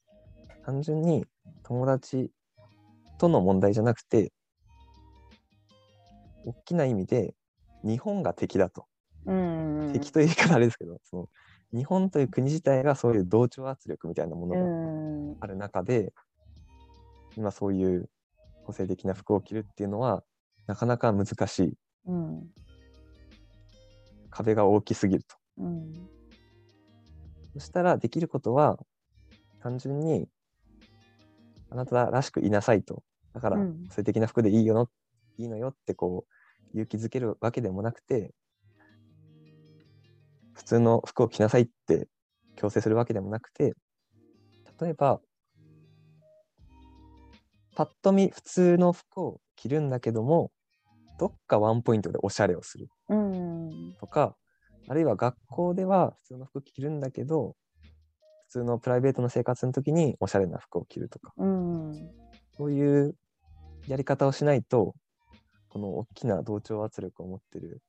[0.64, 1.26] 単純に
[1.62, 2.30] 友達
[3.18, 4.32] との問題じゃなくて、
[6.44, 7.34] 大きな意味で
[7.82, 8.86] 日本が敵だと。
[9.26, 11.28] うん敵という言い方あれですけど、その
[11.72, 16.12] 日本という国自体がそういう同調圧力みたいなものうがんある中で、
[17.36, 18.08] 今そういう
[18.64, 20.22] 個性的な服を着るっていうのは、
[20.66, 21.72] なかなか難しい。
[22.06, 22.46] うん
[24.30, 25.36] 壁が大きすぎると。
[25.58, 26.08] うん
[27.54, 28.78] そしたらできることは、
[29.60, 30.28] 単純に、
[31.70, 33.04] あなたらしくいなさいと。
[33.32, 34.88] だから、うん個性的な服でいいよの、
[35.38, 36.26] いいのよってこ
[36.74, 38.32] う、勇気づけるわけでもなくて、
[40.54, 42.08] 普通の服を着なさいって
[42.56, 43.74] 強制するわけでもなくて、
[44.80, 45.20] 例えば、
[47.74, 50.52] パッと見普通の服を着るんだけども、
[51.18, 53.94] どっかワンポイントでおしゃれをするうん。
[53.98, 54.36] とか、
[54.88, 57.56] あるいは学校では普通の服着るんだけど、
[58.48, 62.10] 普通のプライベートの生活の時におしゃれな服を着るとか、うん。
[62.56, 63.16] そういう
[63.88, 64.94] やり方をしないと、
[65.74, 67.82] この大きな同調圧力を持ってる、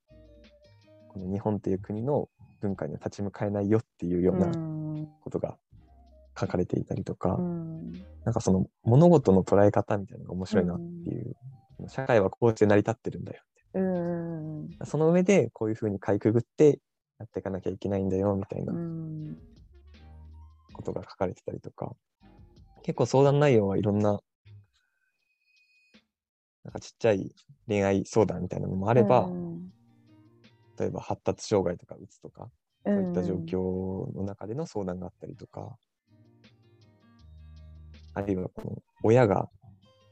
[1.09, 5.07] この日本っていう国の文化には立ち向かえないよっていうようなうん。
[5.21, 5.55] ことが
[6.35, 7.91] 書かれていたりとか、うん。
[8.23, 11.35] なんかその物事の捉え方みたいなのが面白いなっていう、
[11.87, 13.79] 社会はこうして成り立ってるんだよって。
[13.79, 14.69] うん。
[14.83, 16.79] その上でこういうふうにかいくぐって
[17.19, 19.37] やっていかなきゃいけないんだよみたいなうん。
[20.73, 21.95] ことが書かれてたりとか、
[22.81, 24.19] 結構相談内容はいろんな、
[26.65, 27.33] なんかちっちゃい
[27.67, 29.71] 恋愛相談みたいなのもあれば、うん
[30.77, 32.49] 例えば発達障害とかうつとか、
[32.85, 35.77] そういった状うん況の中での相談があったりとか、
[38.13, 39.47] あるいはこの親が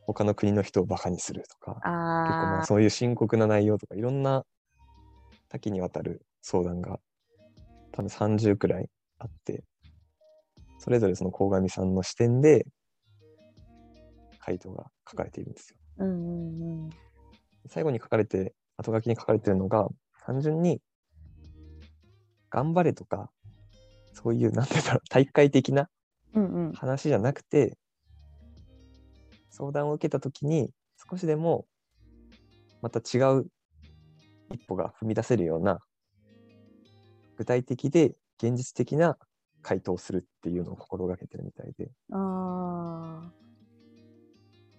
[0.08, 4.46] 他の国の人をバカにするとか、結構まああそういう深刻な内容とかいろんな
[5.50, 6.98] 多岐にわたる相談が
[7.92, 8.90] 多分30くらい
[9.20, 9.66] あって
[10.80, 12.66] それぞれその鴻上さんの視点で
[14.40, 15.78] 回答が書かれているんですよ。
[16.00, 16.90] ーうんうん。
[17.68, 19.88] 最後に書かれて後書きに書かれているのが
[20.26, 20.82] 単純に
[22.50, 23.30] 頑張れとか
[24.14, 25.90] そういうなんていうんだろう大会的な
[26.34, 26.74] うんうん。
[26.74, 27.78] 話じゃなくて
[29.50, 30.72] 相談を受けた時に
[31.10, 31.66] 少しでも
[32.82, 33.46] また違う
[34.52, 35.80] 一歩が踏み出せるような
[37.38, 39.18] 具体的で現実的な
[39.62, 41.90] 回答をするっていうのを心がけてるみたいで。
[42.12, 43.32] あ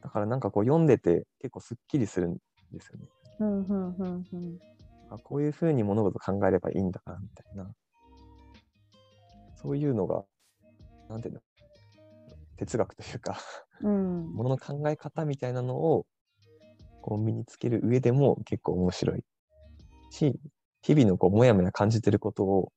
[0.05, 2.35] だからなんかこう読んでて結構すっきりするん
[2.73, 3.09] ですよね。
[3.41, 4.59] ーうんうんうんうん。
[5.11, 7.73] あこういうふうに物事考えればいいんだなみたいな。
[9.57, 10.25] そういうのが
[11.09, 11.41] なんていうの
[12.59, 13.39] 哲学というか
[13.81, 14.27] うん。
[14.37, 16.05] ものの考え方みたいなのを
[17.01, 19.25] こう身につける上でも結構面白い
[20.11, 20.39] し、
[20.83, 22.73] 日々のこうもやもや感じてることを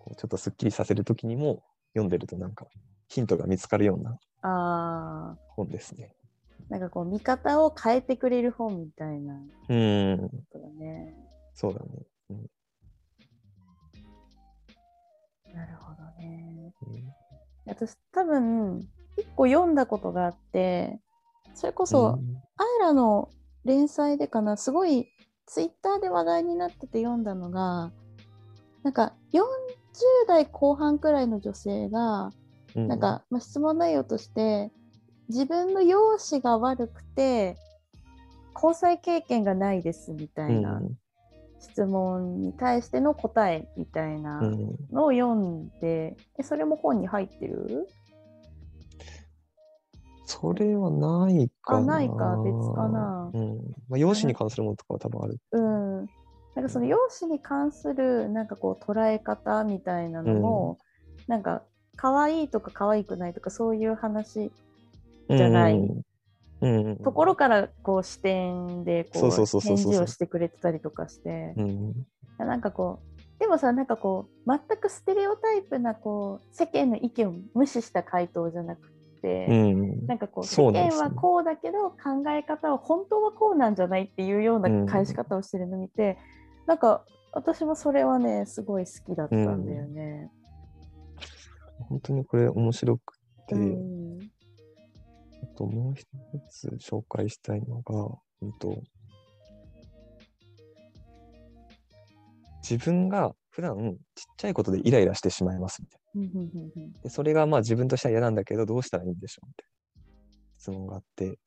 [0.00, 2.66] こうちょっとすっきりさせるときにも読んでるとなんか
[3.08, 6.14] ヒントが見つかるようなあ本ですね。
[6.68, 10.30] ーなんかこう見方を変えてくれる本みたいなこうーん。
[11.54, 12.06] そうだね。
[12.30, 12.46] うん
[15.54, 16.72] なるほどね。
[16.82, 17.14] うん
[17.66, 20.98] 私多分一個読んだことがあって
[21.54, 22.18] それこそ、
[22.56, 23.30] アイラの
[23.64, 25.08] 連載でかなすごい
[25.44, 27.90] ツイッターで話題になってて読んだのが
[28.84, 29.12] なんか
[30.28, 32.30] 代後半くらいの女性が
[32.76, 34.70] うなんか、まあ、質問内容として
[35.28, 37.56] 自分の容姿が悪くて
[38.54, 40.80] 交際経験がないですみたいな
[41.60, 47.86] 質問に対しての答えみたいなうんうんのを読んで、えそれも本に入ってる？
[50.24, 51.78] それはないかな。
[51.78, 53.58] あないか別かなうん。
[53.88, 55.38] まあ、容姿に関するものとかは多分ある。
[55.52, 55.96] うん。
[56.54, 60.78] なんかその容姿に関するなんかこう捉え方みたいなのも、
[61.26, 61.62] なんか
[61.98, 64.50] 可愛いとか可愛くないとかそういう話
[65.28, 66.04] じゃないうん
[66.60, 66.96] うんうん。
[66.98, 71.92] ところからこう視点でこそう返事をしてくれてたりとかして、うん。
[72.38, 78.90] なんかこうでもさなんかこう全くステレオタイプなこう世間の意見を無視した回答じゃなく
[79.22, 80.06] て、うん。
[80.06, 86.18] なんかこう世間はこうだけど考え方は本当はこうなんじゃないっていうような返し方をしてるのを見て、
[86.66, 90.30] なんか私もそれはねすごい好きだったんだよね。
[91.88, 94.18] 本当にこれ面白くて、うん
[95.42, 96.06] あともう一
[96.50, 97.94] つ紹介したいのが、
[98.42, 98.82] うんと、
[102.68, 107.02] 自分が普段ちっちゃいことでイライラしてしまいますみたいな。
[107.02, 110.08] でそれがまあ自分としては嫌なんだけど、どうしたらいいんでしょうみたいな
[110.58, 111.38] 質問があって。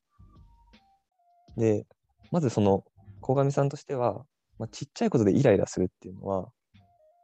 [1.58, 1.86] で、
[2.32, 2.84] まずその、
[3.20, 4.26] 鴻上さんとしては、
[4.58, 6.50] まあ、ちっちゃいことでイライラするっていうのは、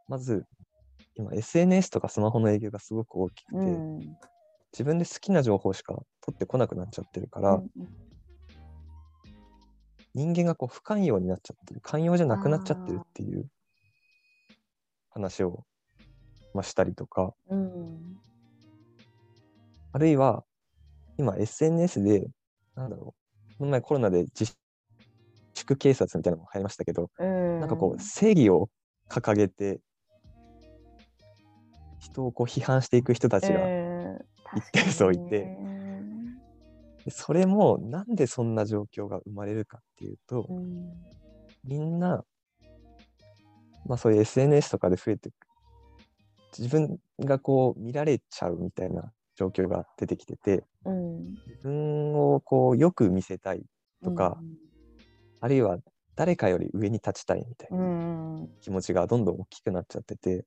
[0.08, 0.46] まず、
[1.18, 4.00] 今 SNS とかスマホの影響がすごく大きくて、うん。
[4.74, 7.70] 自分で好きな情報しか取ってこなくなっちゃってるから、うん
[10.14, 13.46] 人間がこう不寛容になっちゃってる寛容じゃなくなっちゃってるっていう
[15.12, 15.64] 話を、
[16.56, 18.18] まあ、したりとかうん。
[19.92, 20.44] あるいは
[21.20, 22.26] 今 SNS で
[22.74, 23.14] なんだろ
[23.52, 24.52] うこの前コロナで自
[25.54, 27.60] 粛警察みたいなのも入りましたけど、うん。
[27.60, 28.70] なんかこう正義を
[29.10, 29.82] 掲げて
[32.08, 33.98] 人をこう批判していく人たちが、うん
[34.56, 35.58] 一定数いて。
[37.10, 40.94] それもなんでそんな状況が生まれるかっていうと、うん。
[41.64, 42.24] みんな、
[43.86, 45.34] まあそういう SNS とかで増えてく、
[46.58, 51.30] 自分がこう見られちゃうみたいな状況が出てきてて、うん。
[51.46, 53.64] 自分をこうよく見せたい
[54.04, 54.38] とか、
[55.40, 55.78] あるいは
[56.16, 58.50] 誰かより上に立ちたいみたいうんうなん。
[58.60, 60.46] 気持ちがどんどん大きくなっちゃってて、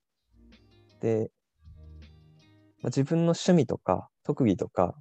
[1.00, 1.30] で、
[2.82, 4.94] まあ、自分の趣味とか特技とか、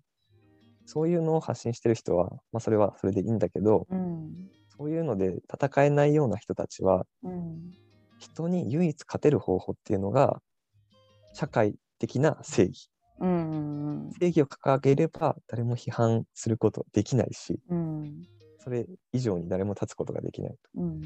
[0.86, 4.50] そういうのを発信してる人は、まあそれはそれでいいんだけど、うん。
[4.78, 7.72] そういうので戦えないような人たちは、うん。
[8.20, 10.42] 人に唯一勝てる方法っていうのが
[11.34, 12.90] 社会的な正義。
[13.20, 18.22] うん正義を掲げれば誰も批判することできないしうん。
[18.60, 20.58] それ以上に誰も立つことができないと。
[20.76, 21.00] うん。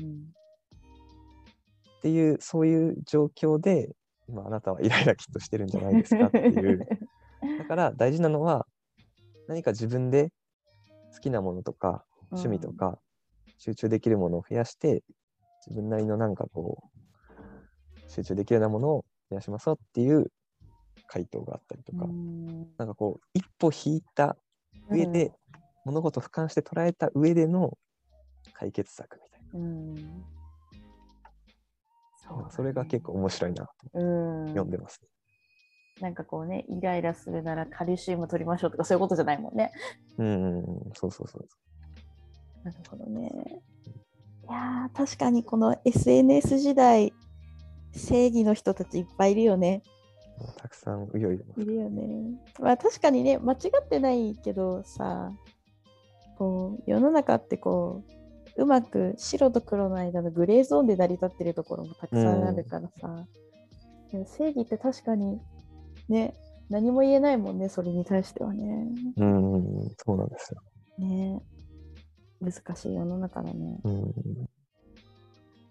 [1.97, 3.95] っていうそういう状況で
[4.27, 6.79] 今あなたはイライラきっとしてるんじゃないですかっていう。
[7.59, 8.65] だから大事なのは
[9.47, 10.31] 何か自分で
[11.13, 12.99] 好きなものとか趣味とか
[13.57, 15.03] 集中できるものを増やして
[15.67, 16.93] 自分なりのなんかこう
[18.09, 20.31] 集中できるようなものを増やしましょうっていう
[21.07, 22.67] 回答があったりとか、うん。
[22.77, 24.35] なんかこう一歩引いた
[24.89, 25.31] 上で、
[25.85, 27.77] 物事を俯瞰して捉えた上での
[28.53, 29.95] 解決策みたいうん。
[29.95, 30.01] な、
[32.49, 35.07] それが結構面白いなとうん読んでますね。
[36.01, 39.71] なんかこうねイライラするならカルシウム取りましょうとかそういうことじゃないもんね
[40.17, 41.47] うん、そうそうそう。
[42.63, 43.29] なるほどね
[44.49, 47.13] いやー確かにこの SNS 時代
[47.91, 49.83] 正義の人たちいっぱいいるよね
[50.57, 51.09] たくさんい。
[51.13, 52.39] るよね。
[52.59, 55.31] まあ確かにね、間違ってないけどさ、
[56.37, 58.11] こう、世の中ってこう、
[58.55, 63.25] うまく白と黒の間のグレーゾーンで成り立ってるところもたくさんあるからさ、
[64.11, 65.39] でも正義って確かに
[66.07, 66.35] ね、
[66.69, 68.87] 何も言えないもんね、それに対してはね。
[69.17, 70.61] うん、うんそうなんですよ。
[70.99, 71.41] ね
[72.41, 73.79] 難しい世の中だね。
[73.83, 74.13] うん、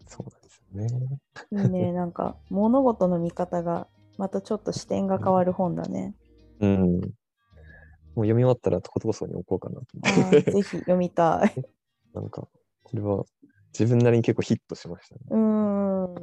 [0.07, 1.65] そうなんですよね。
[1.65, 3.87] いいね、 なんか物事の見方が
[4.19, 6.15] またちょっと視点が変わる本だね。
[6.61, 7.01] うん。
[8.15, 10.43] もう読み終わったらとことこそに置こうかなとあ思って。
[10.43, 11.65] ーぜひ読みたい。
[12.15, 12.49] なんか、
[12.93, 13.25] これは
[13.79, 15.21] 自分なりに結構ヒットしましたね。
[15.31, 16.15] うん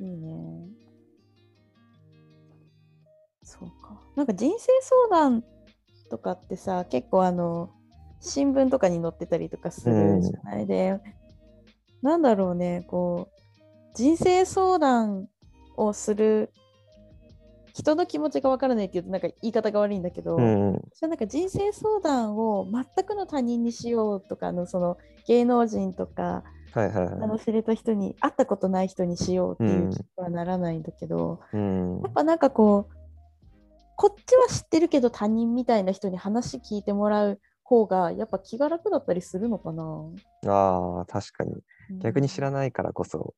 [0.00, 0.68] いいね。
[3.42, 3.98] そうか。
[4.14, 4.66] なんか人生
[5.08, 5.42] 相談
[6.10, 7.70] とかってさ、結構あの、
[8.20, 11.00] 新聞とかに載ってたりとかするじゃない、で、
[12.02, 13.42] なんだろうね、こう、
[13.94, 15.28] 人生相談
[15.76, 16.52] をする
[17.74, 26.42] 人の気持ちがわからないっていうと、なんか言い方が悪いんだけど、うん、私はなんか人生相談を全くの他人にしようとかあのその芸能人とか
[26.72, 27.14] はいはいはい。
[27.22, 32.96] あの知れた人に会ったことない人にしようっていう気にはならないんだけど、うんやっぱなんかこう
[33.96, 39.84] こっちは知ってるけど他人みたいな人に話聞いてもらう方がやっぱ気が楽だったりするのかな、
[40.46, 41.54] ああ、確かに。
[42.00, 43.34] 逆に知らないからこそ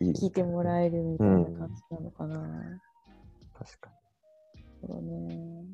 [0.00, 0.12] いい。
[0.12, 2.80] 聞いてもらえるみたいな感じなのかな。
[3.54, 3.90] 確か
[4.86, 5.64] そうね。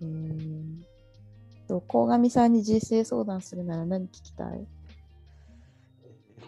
[0.00, 0.84] うーん。
[1.66, 4.58] と、鴻上さんに人生相談するなら何聞きたい？
[4.58, 4.66] に。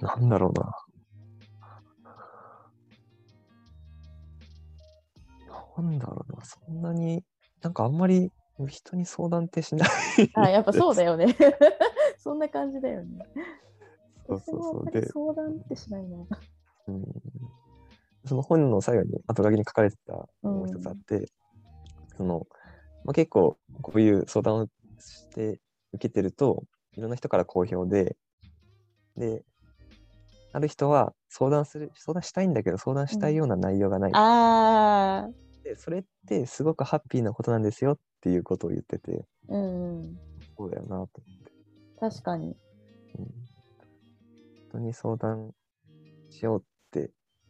[0.03, 0.73] なんだろうな。
[5.83, 6.45] なんだろうな。
[6.45, 7.23] そんなに、
[7.63, 8.33] なんかあんまり
[8.69, 9.89] 人に相談ってしない。
[10.35, 11.37] あ、やっぱそうだよね。
[12.19, 13.19] そんな感じだよね。
[14.27, 15.03] そうそうそう。
[15.03, 16.19] 相談ってしないな。
[16.89, 17.03] うん、
[18.27, 21.27] その本の最後に後書きに書かれてたもう一つあって、
[22.17, 22.47] その、
[23.05, 24.67] まあ、結構こういう相談を
[24.99, 25.61] して
[25.93, 26.65] 受けてると
[26.97, 28.17] いろんな人から好評で
[29.17, 29.43] で
[30.53, 35.29] ある人は相談する相談したいんだけど相談したいような内容がない、あ
[35.65, 40.19] でそれってすごくハッピーなことなんですよっていうことを言っててー、うんうん。
[40.57, 41.19] そうだよなと思って、
[42.01, 42.57] 確かに。
[43.19, 43.27] うん、
[44.69, 45.51] 人に相談
[46.31, 46.76] しようって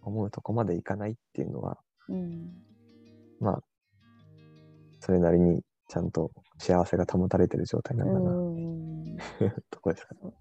[0.07, 1.79] 思うとこまでいかないっていうのは
[2.09, 2.51] うん。
[3.41, 3.61] まあ、
[5.01, 9.17] それなりにちゃんと幸せが保たれてる状態なだな、うんんうん。
[9.71, 10.33] とこですかね。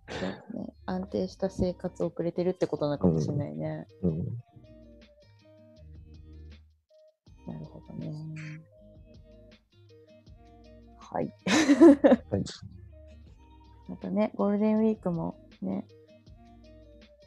[0.53, 0.73] ね。
[0.85, 3.87] 安定した生活を送れてるってことなのかもしれないね。
[4.01, 4.17] うん。
[7.47, 8.11] なるほどね。
[10.97, 11.33] はい。
[12.29, 12.43] はい。
[13.87, 15.85] またね、ゴールデンウィークもね、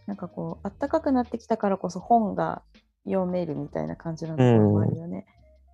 [0.09, 2.63] なんかこう、暖かくなってきたからこそ本が
[3.05, 5.27] 読めるみたいな感じなところもあるよね。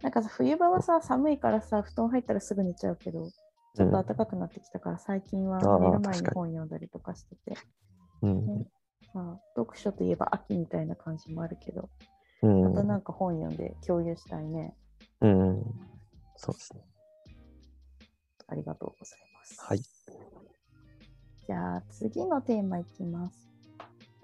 [0.03, 3.31] なんかさ、冬場はさ、寒いからさ、布団入ったらすぐ寝ちゃうけど、
[3.77, 7.57] ちょっと暖かくなってきたから、最近は寝る前に本読んだりとかしてて、
[8.23, 8.67] うん。
[9.15, 11.89] まあ、読書といえば秋みたいな感じもあるけど、
[12.43, 12.63] うん。
[12.65, 14.75] またなんか本読んで共有したいね。
[15.21, 15.63] うん。
[16.35, 16.83] そうですね。
[18.49, 19.61] ありがとうございます。
[19.61, 19.79] はい。
[21.47, 23.54] じゃあ次のテーマいきます。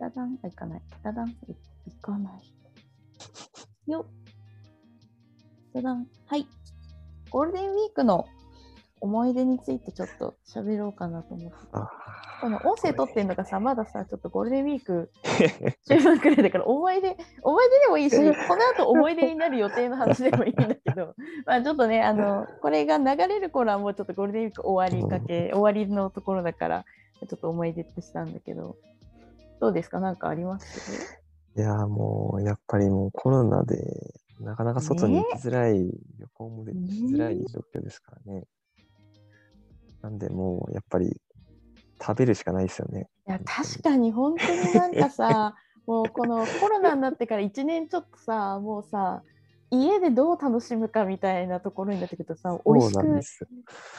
[0.01, 0.83] ダダン、あ、いかない。
[1.03, 1.33] ダダン、い
[1.87, 3.91] いかない。
[3.91, 4.13] よっ。
[5.75, 6.47] ダダン、はい。
[7.29, 8.27] ゴールデンウィークの
[9.01, 11.57] 思い出についてちょっと喋ろうかなと思って。
[11.73, 11.91] あ
[12.41, 15.11] この音声撮ってんのがさ、まださ、ちょっとゴールデンウィーク
[15.87, 26.85] 中盤くらいだから、思い出、思い出でもいいし、この後思い出になる予定の話でもいいんだけど、 まあちょっとね、あの、これが流れる頃はもうちょっとゴールデンウィーク終わりかけ、終わりのところだから、
[27.29, 28.77] ちょっと思い出ってしたんだけど、
[29.61, 30.01] どうですか？
[30.01, 30.67] なんかあります？
[31.57, 35.79] いやーもう、やっぱりもうコロナで、なかなか外に行きづらい、
[36.19, 38.45] 旅行もできづらい状況ですからね。
[40.01, 41.21] なんでもう、やっぱり
[42.01, 43.09] 食べるしかないですよね。
[43.29, 45.57] いや、確かに本当になんかさ、
[45.87, 49.23] もうこのコロナになってから1年ちょっとさ、もうさ、
[49.71, 53.23] 家でどう楽しむかみたいなところになってくるとさ、美味しく。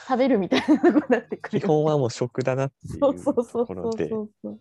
[0.07, 1.59] 食べるみたいなところになってくる。
[1.59, 4.59] 基本はもう食だなっていうそうそうそうそうところで、そうそう。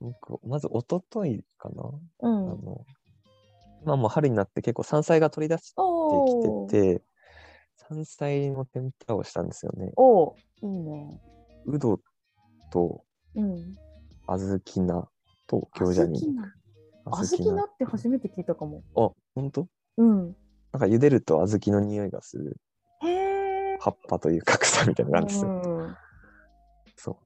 [0.00, 1.82] 僕まず一昨日かな、
[2.20, 2.50] うん。
[2.50, 2.86] あの、
[3.82, 5.76] 今もう春になって結構山菜が取り出して
[6.70, 7.02] きてて、
[7.76, 9.92] 山菜の天ぷらをしたんですよね。
[9.96, 11.20] おーいいね。
[11.66, 12.00] うど
[12.70, 13.76] とうん。
[14.26, 15.08] 小豆菜
[15.46, 16.20] と餃子に。
[17.04, 18.82] 小豆菜って初めて聞いたかも。
[18.96, 19.68] あ、本当？
[19.96, 20.36] うん。
[20.72, 22.60] なんか茹でると小豆の匂いがする
[23.02, 23.78] へえ。
[23.80, 25.50] 葉っぱというか草みたいなのがあるんですよ。
[25.50, 25.94] うん
[26.96, 27.16] そう。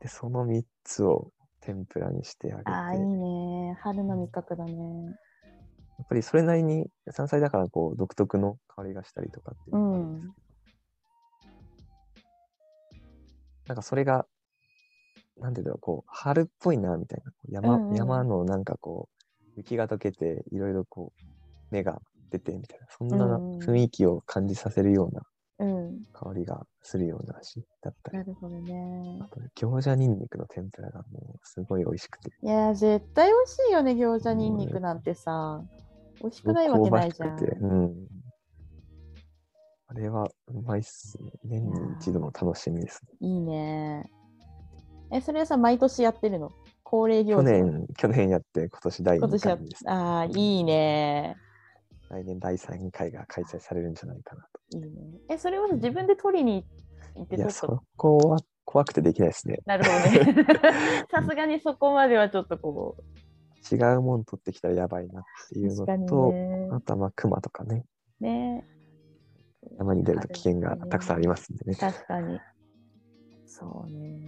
[0.00, 1.32] で、その3つを
[1.68, 3.78] 天ぷらにしてあげて、ああ、いいやね。
[3.82, 4.72] 春の味覚だね。
[6.02, 10.34] っぱりそれなりに山菜だからこう独特の香りがしたりとかっていうのがあるんですけど、
[13.66, 14.24] なんかそれが、
[15.36, 17.32] なんていうんだろう、こう、春っぽいな、みたいな。
[17.50, 19.24] 山、うんうん山のなんかこう、
[19.56, 22.00] 雪が溶けて、いろいろこう、芽が
[22.30, 25.22] 出てみたいな、そんなうんうん雰囲気を感じさせるような
[25.58, 26.04] うん。
[26.12, 29.28] 香りがするような味だったりな、るほどねあ。
[29.28, 35.62] と餃子ニンニクの天ぷらがもうすごい美味しくて、いやー、絶対美味しいよね、餃子ニンニクなんてさ。
[36.20, 37.38] 美味しくないわけないじゃん。
[37.38, 38.08] うん。
[39.86, 41.30] あれはうまいっすね。
[41.44, 43.14] 年に一度の楽しみですね。
[43.20, 44.10] いいね。
[45.12, 46.50] え、それはさ、毎年やってるの？
[46.82, 49.90] 恒例行去事年、去年やって、今年第2今年やっ回です。
[49.90, 50.30] ああ、い
[50.60, 51.36] いね。
[52.10, 54.78] 来年第3回が開催されるんじゃないかなと。
[54.78, 54.90] いいね。
[55.28, 56.64] え、それはさ自分で取りに
[57.14, 59.58] 行っていや、そこは怖くてできないですね。
[59.66, 60.44] なるほどね。
[61.10, 66.68] さすがにそこまではちょっとこう、違うもん取ってきたらやばいなっていうのと、ね。
[66.72, 67.84] あとはまあ熊とかね、
[68.20, 68.64] ね
[69.78, 71.74] 山に出ると危険がたくさんありますんでね。
[71.74, 72.40] 確かに。
[73.46, 74.18] そうね。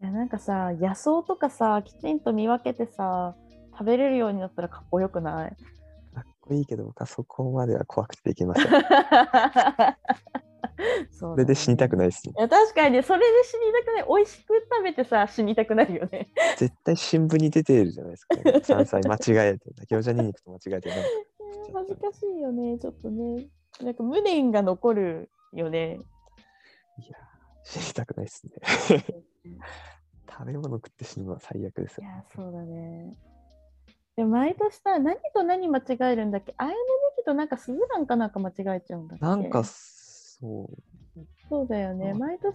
[0.00, 3.34] いやなんかさ野草とかさきちんと見分けてさ
[3.72, 5.56] 食べれるようになったらかっこよくない？
[6.48, 8.66] こいいけど、僕はそこまでは怖くてできません。
[11.10, 12.40] そそれで死にたくないですねい。
[12.40, 18.60] や確かにねそれで死にたくない美味しく食べてさ死にたくなるよね絶対新聞に出てるじゃないですか、ね。
[18.62, 21.08] 山菜間違えて、餃子ニンニクと間違えて、なんか
[21.74, 23.48] 恥ずかしいよねちょっとね
[23.82, 26.00] なんか無念が残るよね
[26.98, 28.52] いやー、死にたくないですね。
[30.30, 32.04] 食べ物食って死ぬのは最悪ですよ。
[32.04, 33.16] いやそうだね
[34.18, 36.52] で毎年さ何と何間違えるんだっけ？
[36.56, 36.80] あやめネ
[37.18, 39.24] ギとなんかスズランかなんか間違えちゃうんだっけ？
[39.24, 40.68] なんか、そう。
[41.48, 42.10] そうだよね。
[42.10, 42.54] あ毎年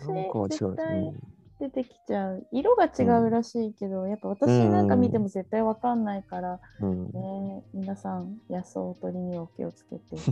[0.49, 0.75] 絶う。
[0.75, 1.19] 対うん。
[1.61, 2.45] 出てきちゃう。
[2.51, 10.17] 色が違うらしいけど、やっぱ私なんか見ても絶対わかんないから、うん、ね皆さん野草取りにはお気をつけて。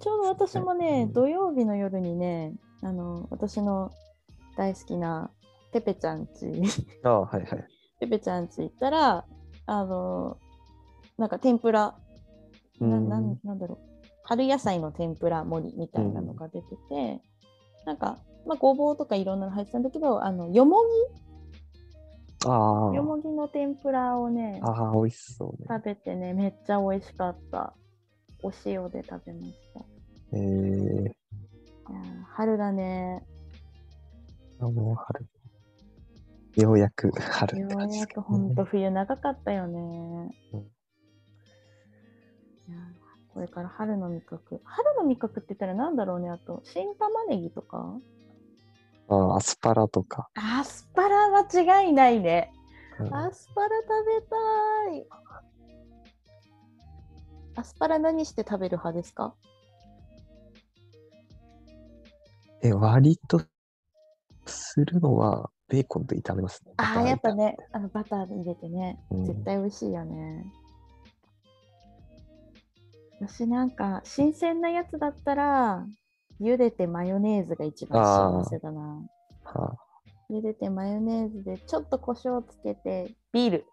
[0.00, 1.12] ちょうど私もね、うん。
[1.12, 3.92] 土曜日の夜にねあの私の
[4.56, 5.30] 大好きな
[5.72, 6.50] ペペちゃんち。
[7.04, 7.68] ああ、はいはい。
[8.04, 9.24] ペペちゃんち行ったら
[9.66, 10.38] あの
[11.16, 11.96] なんか天ぷら
[12.80, 13.08] なうん。
[13.08, 14.06] なんなんだろう。
[14.24, 17.20] 春野菜の天ぷら盛りみたいなのが出てて、
[17.84, 20.78] なんか、まあ、ごぼうとかいろんなの入ってたんだけどあのよも
[22.46, 25.66] ああぎよもぎの天ぷらをねああ、美味しそうね。
[25.68, 27.74] 食べてねめっちゃ美味しかった。
[28.42, 29.80] お塩で食べました。
[30.32, 30.38] え
[31.08, 31.16] え
[32.34, 33.24] 春だね。
[34.60, 35.26] あもう春。
[36.56, 38.26] ようやく春ようやくじですけどね。
[38.28, 39.78] ほんと冬長かったよね、
[40.52, 40.60] うん。
[40.60, 40.62] い
[42.70, 44.60] やーこれから春の味覚。
[44.64, 46.30] 春の味覚って言ったらなんだろうね。
[46.30, 47.98] あと新玉ねぎとか？
[49.08, 50.28] ああ、アスパラとか。
[50.34, 52.52] アスパラ間違いないね。
[53.00, 53.14] うん。
[53.14, 54.36] アスパラ食べた
[54.96, 55.06] い。
[57.56, 59.34] アスパラ何して食べる派ですか？
[62.62, 63.42] え、割と
[64.46, 66.72] するのはベーコンと炒めますね。
[66.76, 70.44] ああ、やっぱねあのバター入れてね、うん絶対美味しいよね。
[73.20, 75.86] 私なんか、新鮮なやつだったら、
[76.40, 79.02] 茹でてマヨネーズが一番幸せだな。
[79.44, 79.76] は
[80.30, 83.66] 茹でてマヨネーズでちょっと胡椒つけて、ビール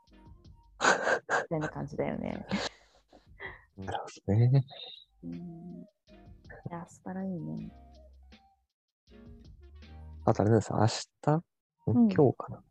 [0.79, 2.45] みたいな感じだよね。
[3.77, 4.65] あ、 なるほどね。
[5.23, 5.87] うん、い
[6.69, 7.69] やアスパラいいね。
[10.23, 11.50] あとあれですよ、明日、うん
[11.85, 12.61] 今日かな、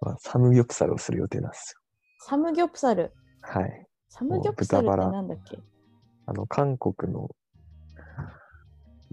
[0.00, 1.74] まあ、サムギョプサルをする予定なんです
[2.20, 3.02] サムギョプサル。
[3.04, 3.10] よ。
[3.42, 3.86] はい。
[4.08, 5.58] サムギョプサルってなんだっけ？
[6.26, 7.28] あの、韓国の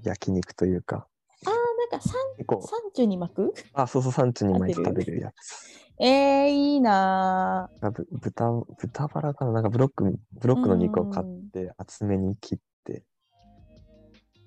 [0.01, 1.07] 焼肉というか、
[1.45, 1.53] ああ、
[1.91, 3.53] なんかサン結構、サンチュに巻く？
[3.73, 5.79] あ、そうそう、サンチュに巻いて食べるやつ。
[5.99, 9.51] えー、いいなあぶ豚、豚バラかな？
[9.51, 13.03] なんかブロック、ブロックの肉を買っうんて、厚めに切って、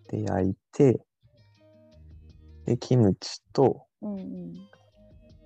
[0.08, 1.04] で、焼いて、
[2.64, 3.85] で、キムチと、ー。
[4.02, 4.68] うんうん。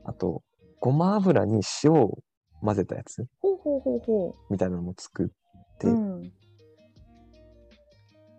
[0.05, 0.43] あと、
[0.81, 2.19] ごま油に塩を
[2.63, 5.27] 混ぜたやつほうほうほうほみたいなのも作っ
[5.79, 5.91] て、う。
[5.91, 6.33] うん。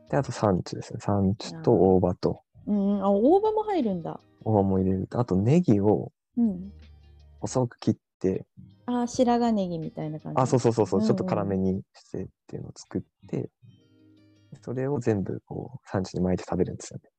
[0.10, 1.00] で、あとサンチュですね。
[1.02, 4.20] サンチュと大葉と、うん、あ、大葉も入るんだ。
[4.44, 6.72] 大葉も入れると、あとネギをうん。
[7.40, 8.46] 細く切って、
[8.86, 10.42] あ、白髪ネギみたいな感じ。
[10.42, 13.50] あ、そうそうそうそう、うんうんちょっと辛めにしてっていうのを作って、
[14.64, 17.10] それを全部こう、サンチュに巻いて食べるんですよね。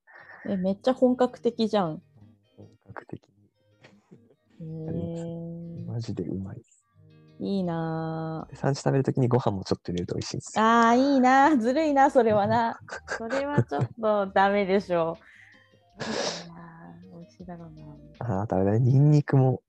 [0.55, 2.03] え、めっちゃ本格的じゃん。
[2.93, 3.23] 本格的
[4.61, 5.87] へに。
[5.87, 6.85] ーマジでうまいです。
[7.41, 10.61] いいなでサンチュ食べるときにご飯もちょっと入れると美味しいんです。
[10.61, 11.59] あー、いいなぁ。
[11.59, 12.79] ずるいな、それはな。
[13.19, 15.25] それはちょっとダメでしょう。
[17.19, 18.37] 美味しいだろうな。
[18.39, 19.63] ああとあれだね、ニンニクも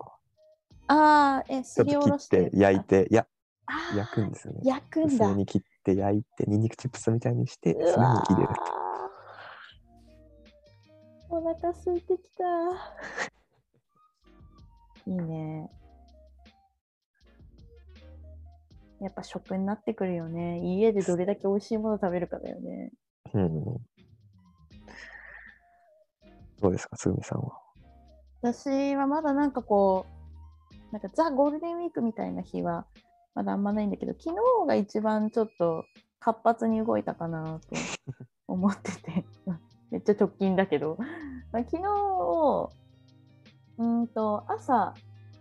[0.88, 3.26] あー、え、すりおろしと切ってて焼いて、いや、
[3.96, 4.60] 焼くんですよね。
[4.64, 5.26] 焼くんだ。
[5.26, 8.50] 薄めに切って焼いて、ニンニクチップスみたいにして、それに入れる。
[8.50, 8.83] ーお
[11.44, 12.44] 腹空いてきた。
[15.06, 15.70] いいね。
[19.02, 20.60] やっぱ食になってくるよね。
[20.60, 22.94] 家でどれだけ美味しいもの食べるかだよね。
[23.34, 23.64] うん。
[26.62, 27.60] どうですか、つぐみさんは？
[28.42, 30.06] 私はまだなんかこ
[30.92, 32.86] う、なんかザ・ゴールデンウィークみたいな日は
[33.36, 35.84] まだあんまないんだけど、昨日が一番ちょっと
[36.20, 37.76] 活発に動いたかなと
[38.48, 39.26] 思ってて、
[39.92, 41.08] めっちゃ直近だけど、まあ、
[41.62, 42.70] 昨日、
[43.78, 44.94] うーんと朝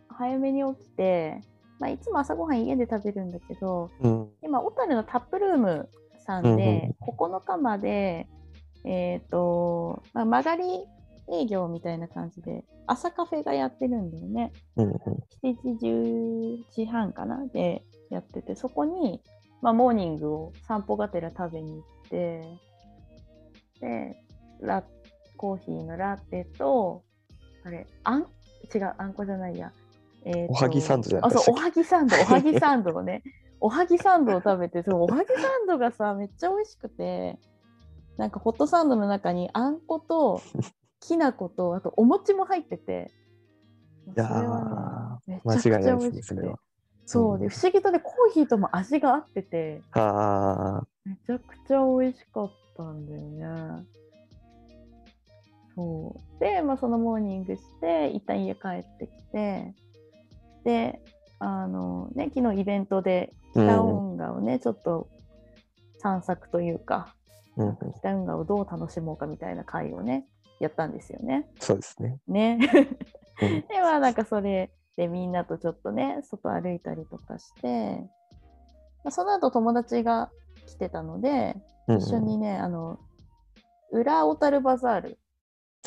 [0.08, 1.40] 早めに起きて、
[1.78, 4.28] まあ、いつも朝ごはん家で食べるんだけど、うん。
[4.42, 5.88] 今、小樽のタップルーム
[6.24, 8.28] さんで、9日まで、
[8.84, 10.84] えっ、と、まあ、曲がり
[11.32, 14.52] 営業みたいな感じで、朝カフェがやってるんだよね。
[14.76, 14.94] うんうん。
[15.42, 17.46] 7時、10時半かな？
[17.48, 19.20] でやってて、そこに、
[19.60, 22.44] まあ、モーニングを散歩がてら食べに行って、
[23.80, 24.16] で、
[24.60, 24.84] ラ
[25.42, 27.02] コーヒーのラテと、
[27.64, 28.26] あれ、あん？
[28.72, 29.72] 違う、あんこじゃないや。
[30.24, 33.24] えーとおはぎサンドじゃなあ、かったそう、おはぎサンド、 おはぎサンドをね、
[33.58, 37.40] おはぎサンドを食べて、そう、おはぎサンドがさ、めっちゃ美味しくて、
[38.18, 40.40] なんかホットサンドの中にあんこと、
[41.00, 43.10] きな粉と、あとお餅も入ってて、
[44.06, 46.58] いやめちゃくちゃ違いないですね、美味しくてそれは。
[47.04, 53.86] そうで、不思議とね、コーヒーとも味が合ってて、あめちゃくちゃ美味しかったんだよね。
[55.74, 56.40] そう。
[56.40, 59.74] で、まあ、そのモーニングして、一旦家帰ってきて、
[60.64, 61.00] で、
[61.38, 65.08] あのね、昨日イベントでうん北運河をね、ちょっと
[65.98, 67.14] 散策というか、
[67.58, 70.26] あ、うんうん、北運河をどう楽しもうかみたいな会をね、
[70.60, 71.48] やったんですよね。
[71.58, 72.18] そうですね。
[72.28, 72.58] ね。
[73.42, 77.96] うん で、まあなんかそれでみんなとちょっとね、外歩いたりとかして、
[79.04, 80.30] まあ、その後友達が
[80.66, 81.56] 来てたので、
[81.88, 83.00] うんうん一緒にね、あの、
[83.90, 85.18] 裏小樽バザール、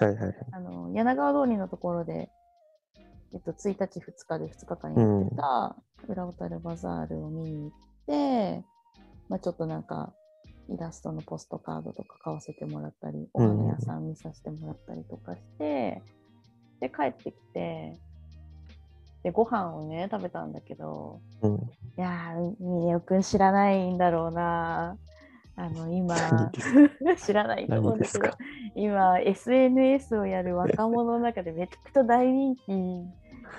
[0.04, 0.36] はいはいはい。
[0.52, 2.30] あの柳川通りのところで、
[3.34, 5.76] えっと、1日、2日で2日間やってた
[6.08, 7.72] 裏小樽バザールを見に行っ
[8.08, 8.66] て、
[9.30, 10.14] まあ、ちょっとなんか、
[10.68, 16.02] イラストのポストカードとか買わせてもらったり、おうん花屋さん見させてもらったりとかして、
[16.80, 17.98] で、帰ってきて、
[19.24, 21.58] で、ご飯をね、食べたんだけど、うん、い
[21.98, 24.98] やー、みねおくん知らないんだろうな。
[25.58, 26.16] あの、 今
[27.18, 28.38] 知らないと思うんですか、
[28.76, 32.72] 今、SNS をやる若者の中でめちゃくちゃ大人気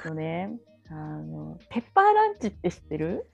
[0.06, 0.58] のね、
[0.90, 3.26] あの、ペッパーランチって知ってる？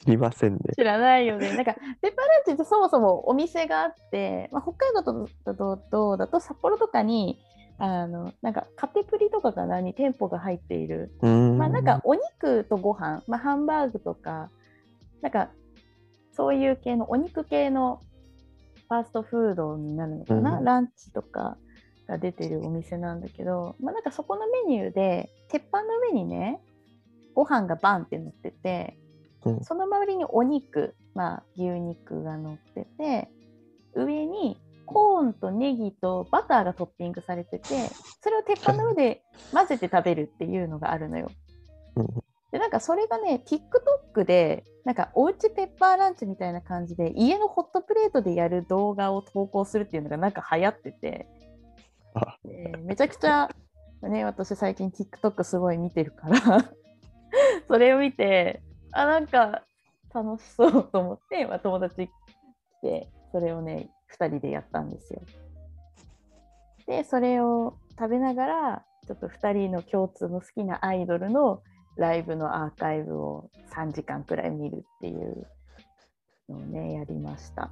[0.00, 0.60] 知りませんね。
[0.76, 1.54] 知らないよね。
[1.54, 7.38] なんか、ペッパーランチってそもそもお店があって、まあ、北海道とだととだと札幌とかに、
[7.78, 11.12] あの、なんか、カテプリとかかなに店舗が入っている。
[11.58, 14.50] まあなんかお肉とご飯、まあ、ハンバーグとか、
[15.20, 15.50] なんか
[16.32, 18.00] そういう系のお肉系の
[18.88, 20.64] ファーストフードになるのかな、うん。
[20.64, 21.56] ランチとか
[22.08, 26.60] が出てるお店なんだけど、まあなんかそこのメニューで、鉄板の上にね、
[27.34, 28.98] ご飯がバンって乗ってて、
[29.44, 29.64] うん。
[29.64, 33.28] その周りにお肉、まあ牛肉が乗ってて、
[33.94, 37.88] 上にコーンとネギとバターがトッピングされてて、
[38.20, 39.22] それを鉄板の上で
[39.52, 41.30] 混ぜて食べるっていうのがあるのよ。
[41.96, 42.06] うん
[42.52, 51.26] で、なんかそれがね、TikTok で、なんかおうちペッパーランチみたいな感じで、家のホットプレートでやる動画を投稿するっていうのがなんか流行ってて、
[52.14, 53.48] あでめちゃくちゃ、
[54.02, 56.38] ね、私最近 TikTok すごい見てるから、
[57.66, 59.62] それを見て、あ、なんか
[60.14, 62.10] 楽しそうと思って、まあ、友達来
[62.82, 63.88] て、それをね、
[64.18, 65.22] 2人でやったんですよ。
[66.86, 71.62] で、それを食べながら、ちょっと2人の共通の好きなアイドルの
[71.96, 75.46] ライブのアーカイブを3時間くらい見るっていう
[76.48, 77.70] のをね、やりました。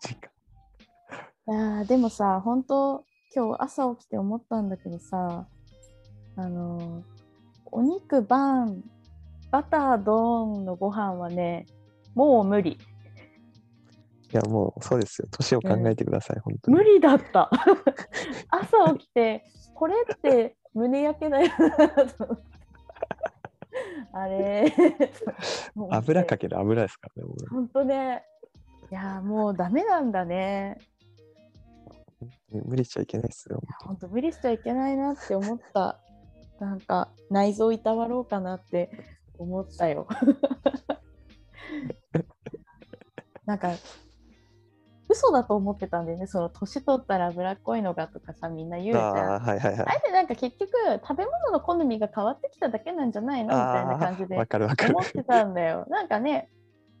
[0.00, 0.30] 時間
[1.46, 5.46] いやーでもさ、本当今日朝起きて思ったんだけどさ、
[6.36, 7.14] あのー
[7.76, 8.84] お肉バン、
[9.50, 11.66] バタードーンのご飯はね、
[12.14, 12.70] もう無理。
[12.70, 12.76] い
[14.30, 15.28] や、もうそうですよ。
[15.32, 16.76] 年を考えてください、本当に。
[16.76, 17.50] 無理だった。
[18.48, 22.42] 朝起きて、これって胸焼けだよなと思って。
[24.12, 24.72] あれ
[25.90, 27.30] 油かける油ですからね。
[27.50, 28.24] 本当ね。
[28.90, 30.78] いやーもうダメなんだね。
[32.64, 33.60] 無理しちゃいけないですよ。
[33.84, 35.98] 本当無理しちゃいけないなって思った。
[36.60, 38.90] なんか内臓いたわろうかなって
[39.36, 40.06] 思ったよ。
[43.44, 43.72] なんか
[45.14, 46.26] 嘘だと思ってたんだよね。
[46.26, 49.04] その年取ったら脂っこいのがとかさみんな言うじゃん。
[49.06, 49.92] ああ、はいはいはいあ。
[49.92, 50.70] れってなんか結局
[51.02, 53.54] 食べ物の好みが変わってきただけなんじゃないの？
[53.54, 54.42] みたいな感じで思。
[54.42, 55.86] ってたんだよ。
[55.88, 56.50] なんかね、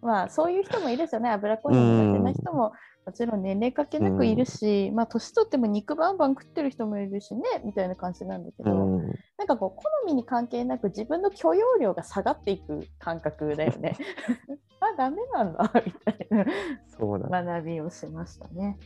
[0.04, 1.30] まあそういう人もいるですよね。
[1.30, 2.72] 脂っこいの苦手な人も
[3.06, 9.06] もちろん年齢関係なくいるし、まあ年取っても肉バンバン食ってる人もいるしね、みたいな感じなんだけうど、ん。
[9.38, 13.96] なんかこう好みに関係なく自分の許容量が下がっていく感覚だよね。
[14.80, 16.46] あ、ダメなんだ、みたいな。
[16.86, 17.54] そうなんだ。
[17.54, 18.78] 学びをしましたね。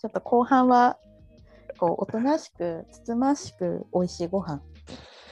[0.00, 0.98] ちょっと後半は
[1.78, 4.60] こうおとなしくつつましく美味しいご飯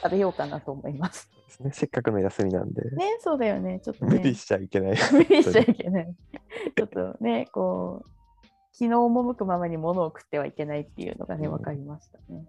[0.03, 1.36] 食べようかなと思います。
[1.57, 1.71] ですね。
[1.73, 3.81] せっかくの休みなんで、ね、そうだよね。
[3.81, 4.19] ちょっとね。
[4.19, 4.97] 無理しちゃいけない。
[5.13, 6.15] 無理しちゃいけない。
[6.77, 8.09] ちょっとね、こう、
[8.73, 12.47] 気の赴くままに物を食ってはいけないっていうのがね、うん分かりましたね。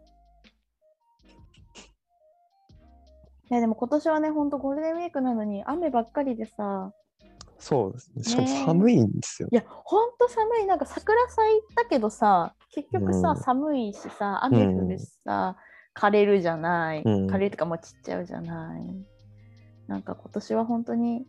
[3.49, 6.91] ね、でも今年はね、ほんとゴールデンウィークなのに雨ばっかりでさ、
[7.59, 8.23] そうですね。
[8.23, 9.55] しかもね寒いんですよい。
[9.55, 10.65] や、ほんと寒い。
[10.65, 15.57] なんか桜咲いたけどさ、結局さ、うん寒いしさ、雨降るしさ、
[15.97, 18.81] 枯れるじゃない、うん、枯れるとかもちっちゃうじゃない
[19.87, 21.25] なんか今年は本当に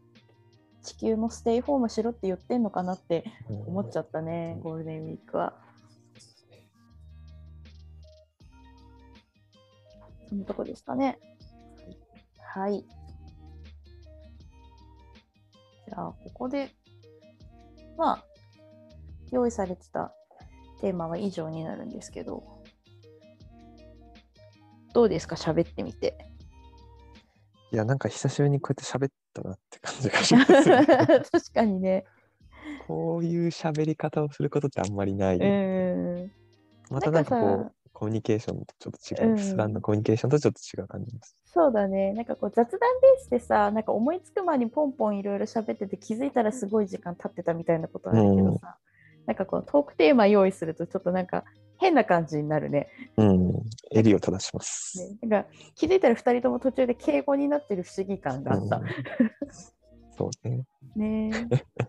[0.82, 5.54] 地球もステイホームしろって言ってんのかなって思っちゃったね、うん、ゴールデンウィークは。
[10.28, 11.18] そのとこですかね。
[12.38, 12.84] はい。
[15.86, 16.70] じゃあ、ここで、
[17.96, 18.24] まあ、
[19.30, 20.12] 用意されてた
[20.80, 22.57] テーマは以上になるんですけど。
[24.92, 26.16] どうですか、喋ってみて。
[27.70, 30.86] いや、なんか久しぶりにこうやって喋ったなって感じがしますよね。
[31.30, 32.04] 確かにね。
[32.86, 35.36] こういう喋り方をすることってあんまりない。
[35.36, 36.32] うん。
[36.90, 41.36] またなんかこう、コミュニケーションとちょっと違う、うん普段のコミュニケーションとちょっと違う感じです。
[41.44, 42.12] そうだね。
[42.12, 48.78] なんかこう雑談ベースでさ、なんか思いつく前にポンポンいろいろ喋ってて気づいたらすごい時間経ってたみたいなことあるけどさ、
[49.26, 51.44] なんかこうトークテーマ用意するとちょっとなんか
[51.78, 52.88] 変な感じになるね。
[53.16, 53.52] うん。
[53.90, 54.98] 襟を正します。
[54.98, 58.84] ねなんか気づいたら2人とも途中で敬語になってる不思議感があったうん。
[60.16, 60.64] そうね。
[60.96, 61.64] ねえ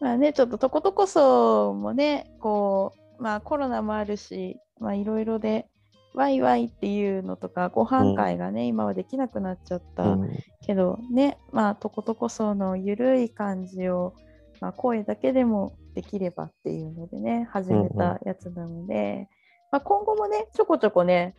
[0.00, 5.68] まあね、ちょっととことこそもね、こう、まあコロナもあるし、まあいろいろで、
[6.14, 10.04] ワイワイっていうのとか、ご飯会がね、今はできなくなっちゃった。
[10.04, 10.30] うん。
[10.66, 14.14] けどね、まあ、とことこそのゆるい感じを、
[14.60, 19.30] まあ、声だけでもできればっていうのでね、始めたやつなので、
[19.72, 21.34] まあ、今後もね、ちょこちょこね、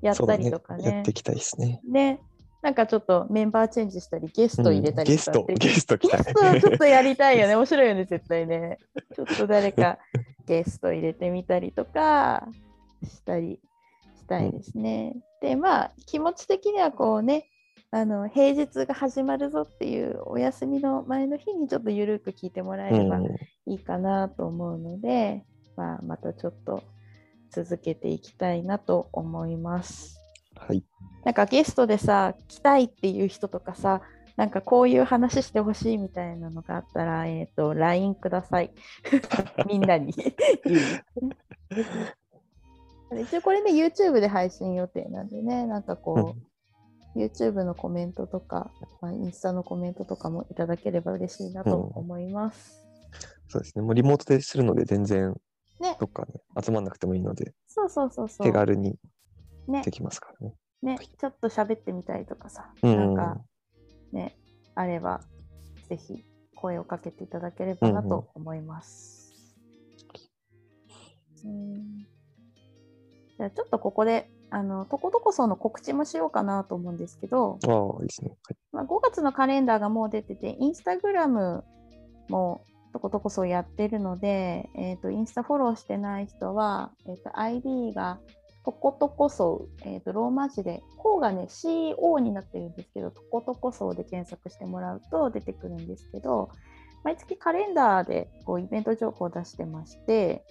[0.00, 1.82] やったりとかねそうだやっていきたいですね。
[1.86, 2.18] ね、
[2.62, 6.24] なんかちょっとメンバーチェンジしたり、ゲスト入れたりとかうんゲスト、ゲスト来たね。
[6.24, 7.56] ゲストはちょっとやりたいよね。
[7.56, 8.78] 面白いよね、絶対ね。
[9.14, 9.98] ちょっと誰か
[10.46, 12.48] ゲスト入れてみたりとか
[13.02, 13.60] したり
[14.16, 15.14] したいですね。
[15.42, 17.50] で、まあ、気持ち的にはこうね、
[17.90, 23.26] あの平日が始まるぞっていうお休みの前の日にちょっとゆるく聞いてもらえればうん。
[23.66, 25.44] いいかなと思うので、
[25.76, 26.82] まあ、またちょっと
[27.50, 30.18] 続けていきたいなと思います。
[30.56, 30.84] はい。
[31.24, 34.02] なんかゲストでさ、来たいっていう人とかさ、
[34.36, 38.70] なんかこういう話してほしいみたいなのがあったら、えっ、と、LINE ください。
[39.66, 40.14] みんなに。
[43.20, 46.40] 一応これね、YouTube で配信予定なんでね、なんかこう、
[47.18, 52.82] YouTube のコメントとか、まあ、インスタのコメントとかもいただければ嬉しいなと思います。
[53.48, 53.82] そうですね。
[53.82, 55.34] もうリモートでするので、全然
[55.80, 58.46] ね、どっかね、集まんなくてもいいので、そうそうそうそう。
[58.46, 58.96] 手軽に
[59.66, 60.54] ねできますからね。
[60.82, 63.40] ね、ちょっと喋ってみたいとかさ、うんなんか
[64.12, 64.36] ね、
[64.74, 65.20] あれば、
[65.88, 69.32] ぜひ声をかけていただければなと思います。
[71.44, 71.98] うん
[73.38, 78.36] じゃあちょっとここで、あの、とことこその告知もしようかなと思うんですけど、ああ、いいですね。
[78.72, 81.64] まあ、5月のカレンダーがもう出てて、インスタグラム
[82.28, 88.18] もとことこそやってるので、えっ、と、インスタフォローしてない人は、えっ、と、ID が
[88.64, 96.50] とことこそ、えっ、と、ローマ字で、こうがね、CO になってるんですけど、とことこそで検索してもらうと出てくるんですけど、
[97.04, 100.44] 毎月カレンダーでこうイベント情報を出してまして、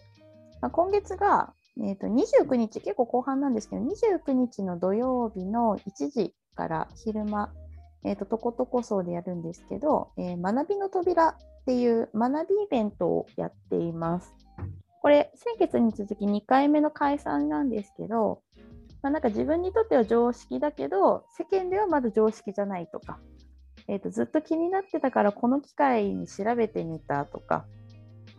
[0.61, 7.51] まあ、今月が、えー、と29日、結構後半なんですけど、29日の土曜日の1時から昼間、
[8.03, 14.33] えー、ととことこそうでやるんですけど、えー学びの扉っていう学びイベントをやっています。
[15.01, 18.41] これ、先月に続き2回目の開催なんですけど、
[19.01, 23.19] まあ、なんか自分にとっては常識だけど、世間ではまだ常識じゃないとか、
[23.87, 27.65] えー、とずっと気になってたからこの機会に調べてみたとか、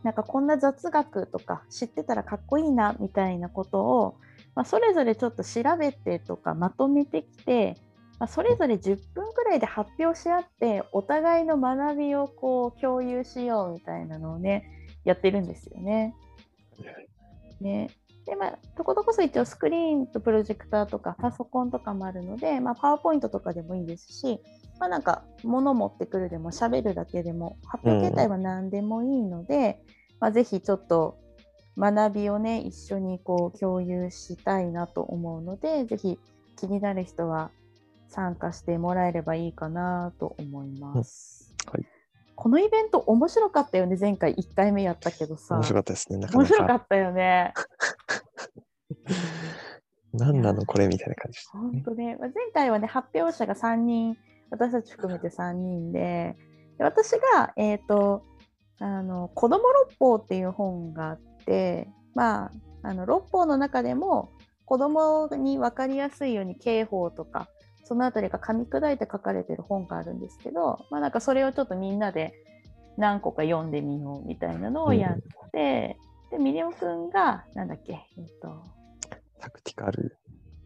[0.09, 4.17] なんかこんな雑学とか知ってたらかっこいいなみたいなことを、
[4.55, 7.77] まあ、それぞれちょっと調べてとかまとめてきて、
[8.19, 16.15] まあ、それぞれ10分くらいで発表し合ってお互いの学びをこう共有しようみたいなのをねやってるんですよね。
[17.61, 17.91] ね
[18.25, 24.41] でまあ、とことこそ一応スクリーンとプロジェクターとかパソコンとかもあるので、まあ、パワーポイントとかでもいいですし、
[24.79, 29.83] まあ、なんか物持ってくるでも喋るだけでも発表形態は何でもいいので、
[30.21, 31.19] まあ、ぜひちょっと
[31.77, 36.19] 学びをね一緒にこう共有したいなと思うのでぜひ
[36.57, 37.51] 気になる人は
[38.09, 41.55] 参加してもらえればいいかなと思います。
[41.71, 41.87] はい
[42.41, 46.21] このイベント面白かったよね前回1回目やったけどさ面白かったですね。
[46.21, 46.55] なか面なか。
[46.55, 47.53] 白かったよね。
[50.13, 51.73] 何なのこれみたいな感じでね。
[51.73, 54.17] 本当ね、まあ前回はね、発表者が3人、
[54.51, 56.37] 私たち含めて3人で、
[56.79, 58.23] で私が、えっ、と、
[58.81, 62.51] あの、子供六法っていう本があって、まあ、
[62.83, 64.31] あの、六法の中でも、
[64.65, 67.49] 子供に分かりやすいように刑法とか、
[67.85, 72.35] そのあたりが噛み砕いて書かれてる本があるんですけど、まあなんかそれをちょっとみんなで
[72.99, 75.97] 何個か読んでみようみたいなのをやって、
[76.31, 78.63] で、ミリオくんが、なんだっけ、えっ、と、
[79.41, 80.19] タクティカル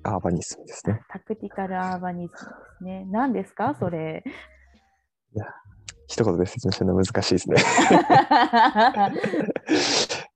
[0.03, 1.01] アーバニスムですね。
[1.09, 3.05] タクティカルアーバニズムですね。
[3.09, 4.25] 何ですかそれ？
[6.13, 7.57] 一言で説明するの難しいですね。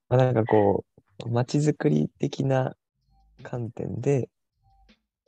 [0.09, 0.83] まあなんかこ
[1.23, 2.75] う、街づくり的な
[3.43, 4.27] 観点で、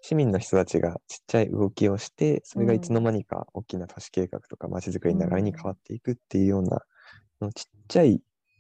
[0.02, 6.82] 市民の人たちがちっちゃい動きをして、それがいつの間にか大きな都市計画とか街づくりの流れに変わっていくっていうような、
[7.38, 8.20] そのちっちゃい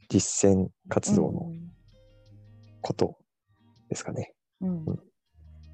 [0.09, 1.51] 実践活動の
[2.81, 3.17] こと
[3.89, 4.35] ですかね。
[4.61, 4.99] うんうん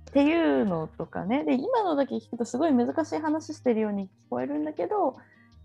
[0.10, 5.18] っていうのとかねで今のだけ聞くとすごい難しい話してるように聞こえるんだけど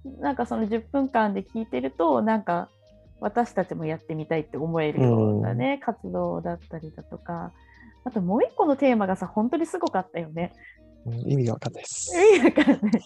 [0.04, 2.68] なんかその10分間で聞いてるとなんか
[3.20, 7.52] 私たちもやってみたいって思えるようなね、活動だったりだとか
[8.04, 10.52] あともう一個のテーマがさ本当にすごかったよね。
[11.06, 12.16] うん意味がわかんないです。
[12.16, 13.02] 意味わかんない。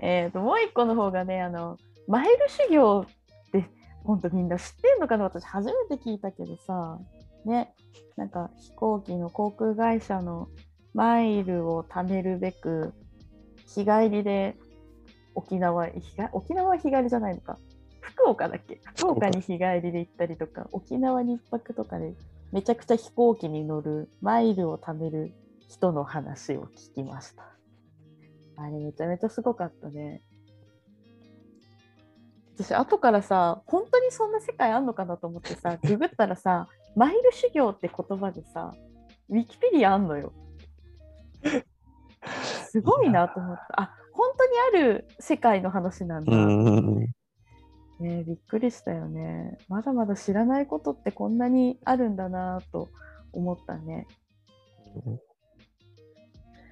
[0.00, 1.76] えーともう一個の方がねあの
[2.06, 3.64] マイル修行って
[4.04, 5.24] 本当みんな知ってんのかな？
[5.24, 6.98] 私初めて聞いたけどさ
[7.44, 7.74] ね
[8.16, 10.48] なんか飛行機の航空会社の
[10.94, 12.94] マイルを貯めるべく
[13.66, 14.56] 日帰りで
[15.36, 17.58] 沖縄日帰沖縄は日帰りじゃないのか
[18.00, 18.80] 福岡だっけ？
[18.96, 22.14] 福岡に日帰りで行ったりとか沖縄に一泊とかで
[22.52, 25.32] めちゃくちゃ飛行機に乗るマイルを貯める
[25.68, 27.44] 人の話を聞きました。
[28.58, 30.22] あれめちゃめちゃすごかったね。
[32.58, 38.72] 私後からさ本当にそんな世界あんのかなと思ってさ ググったらさマイル修行って言葉でさ
[39.28, 40.32] ウィキペディアあんのよ。
[42.70, 43.82] すごいなと思った。
[43.82, 44.46] あ本当
[44.78, 46.32] にある世界の話なんだ。
[46.32, 47.00] うん。
[47.00, 49.58] ねえびっくりしたよね。
[49.68, 52.88] まだまだ知らないことってこんなにあるんだなと
[53.32, 54.06] 思ったね。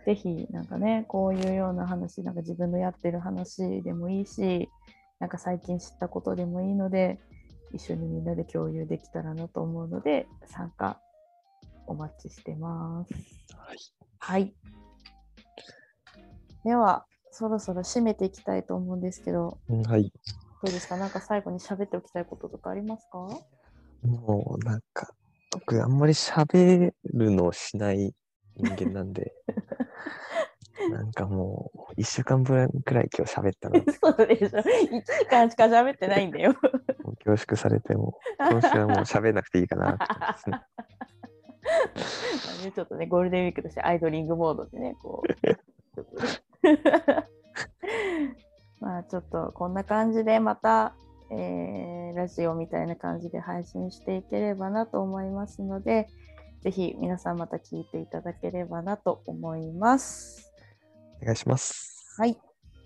[0.05, 4.69] ぜひなんかねこういうような話なんか自分のやってる話でもいいし
[5.19, 7.19] なんか最近知ったことでもいいので
[7.73, 11.01] 一緒にみんなで共有できたらなと思うので参加
[11.87, 13.15] お待ちしてます。
[13.57, 13.79] はい。
[14.19, 14.55] はい。
[16.65, 20.13] ではそろそろ締めていきたいと思うんですけどうんはい。
[20.63, 20.97] どうですか？
[20.97, 23.19] なんか最後に喋っておきたいこととかありますか？
[24.07, 25.13] もうなんか、
[25.51, 28.15] 僕あんまり喋るのをしない
[28.57, 29.33] 人間なんで、
[30.93, 34.63] なんかもう、一週間分くらい今日喋ったなって、そうでしょ ?1
[35.03, 36.53] 時間しか喋ってないんだよ。
[37.03, 40.05] もう恐縮されても、今週はもう喋んなくていいかなって
[42.75, 45.27] ちょっとね、ゴールデンウィークとしてアイドリングモードでね、こう。
[48.81, 50.95] まあちょっとこんな感じでまた、
[51.31, 56.07] えーラジオみたいな感じで配信していければなと思いますので、
[56.63, 60.53] ぜひ皆さんまた聞いていただければなと思います。
[61.21, 62.15] お願いします。
[62.17, 62.39] はい。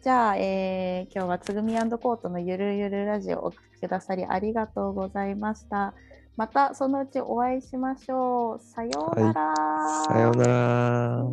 [0.03, 5.95] じゃあ、えー今日はつぐみコートのゆるゆるラジオをお聞きくださりありがとうございました。
[6.37, 8.61] またそのうちお会いしましょう。
[8.61, 9.55] さようなら。
[10.07, 11.25] さようなら。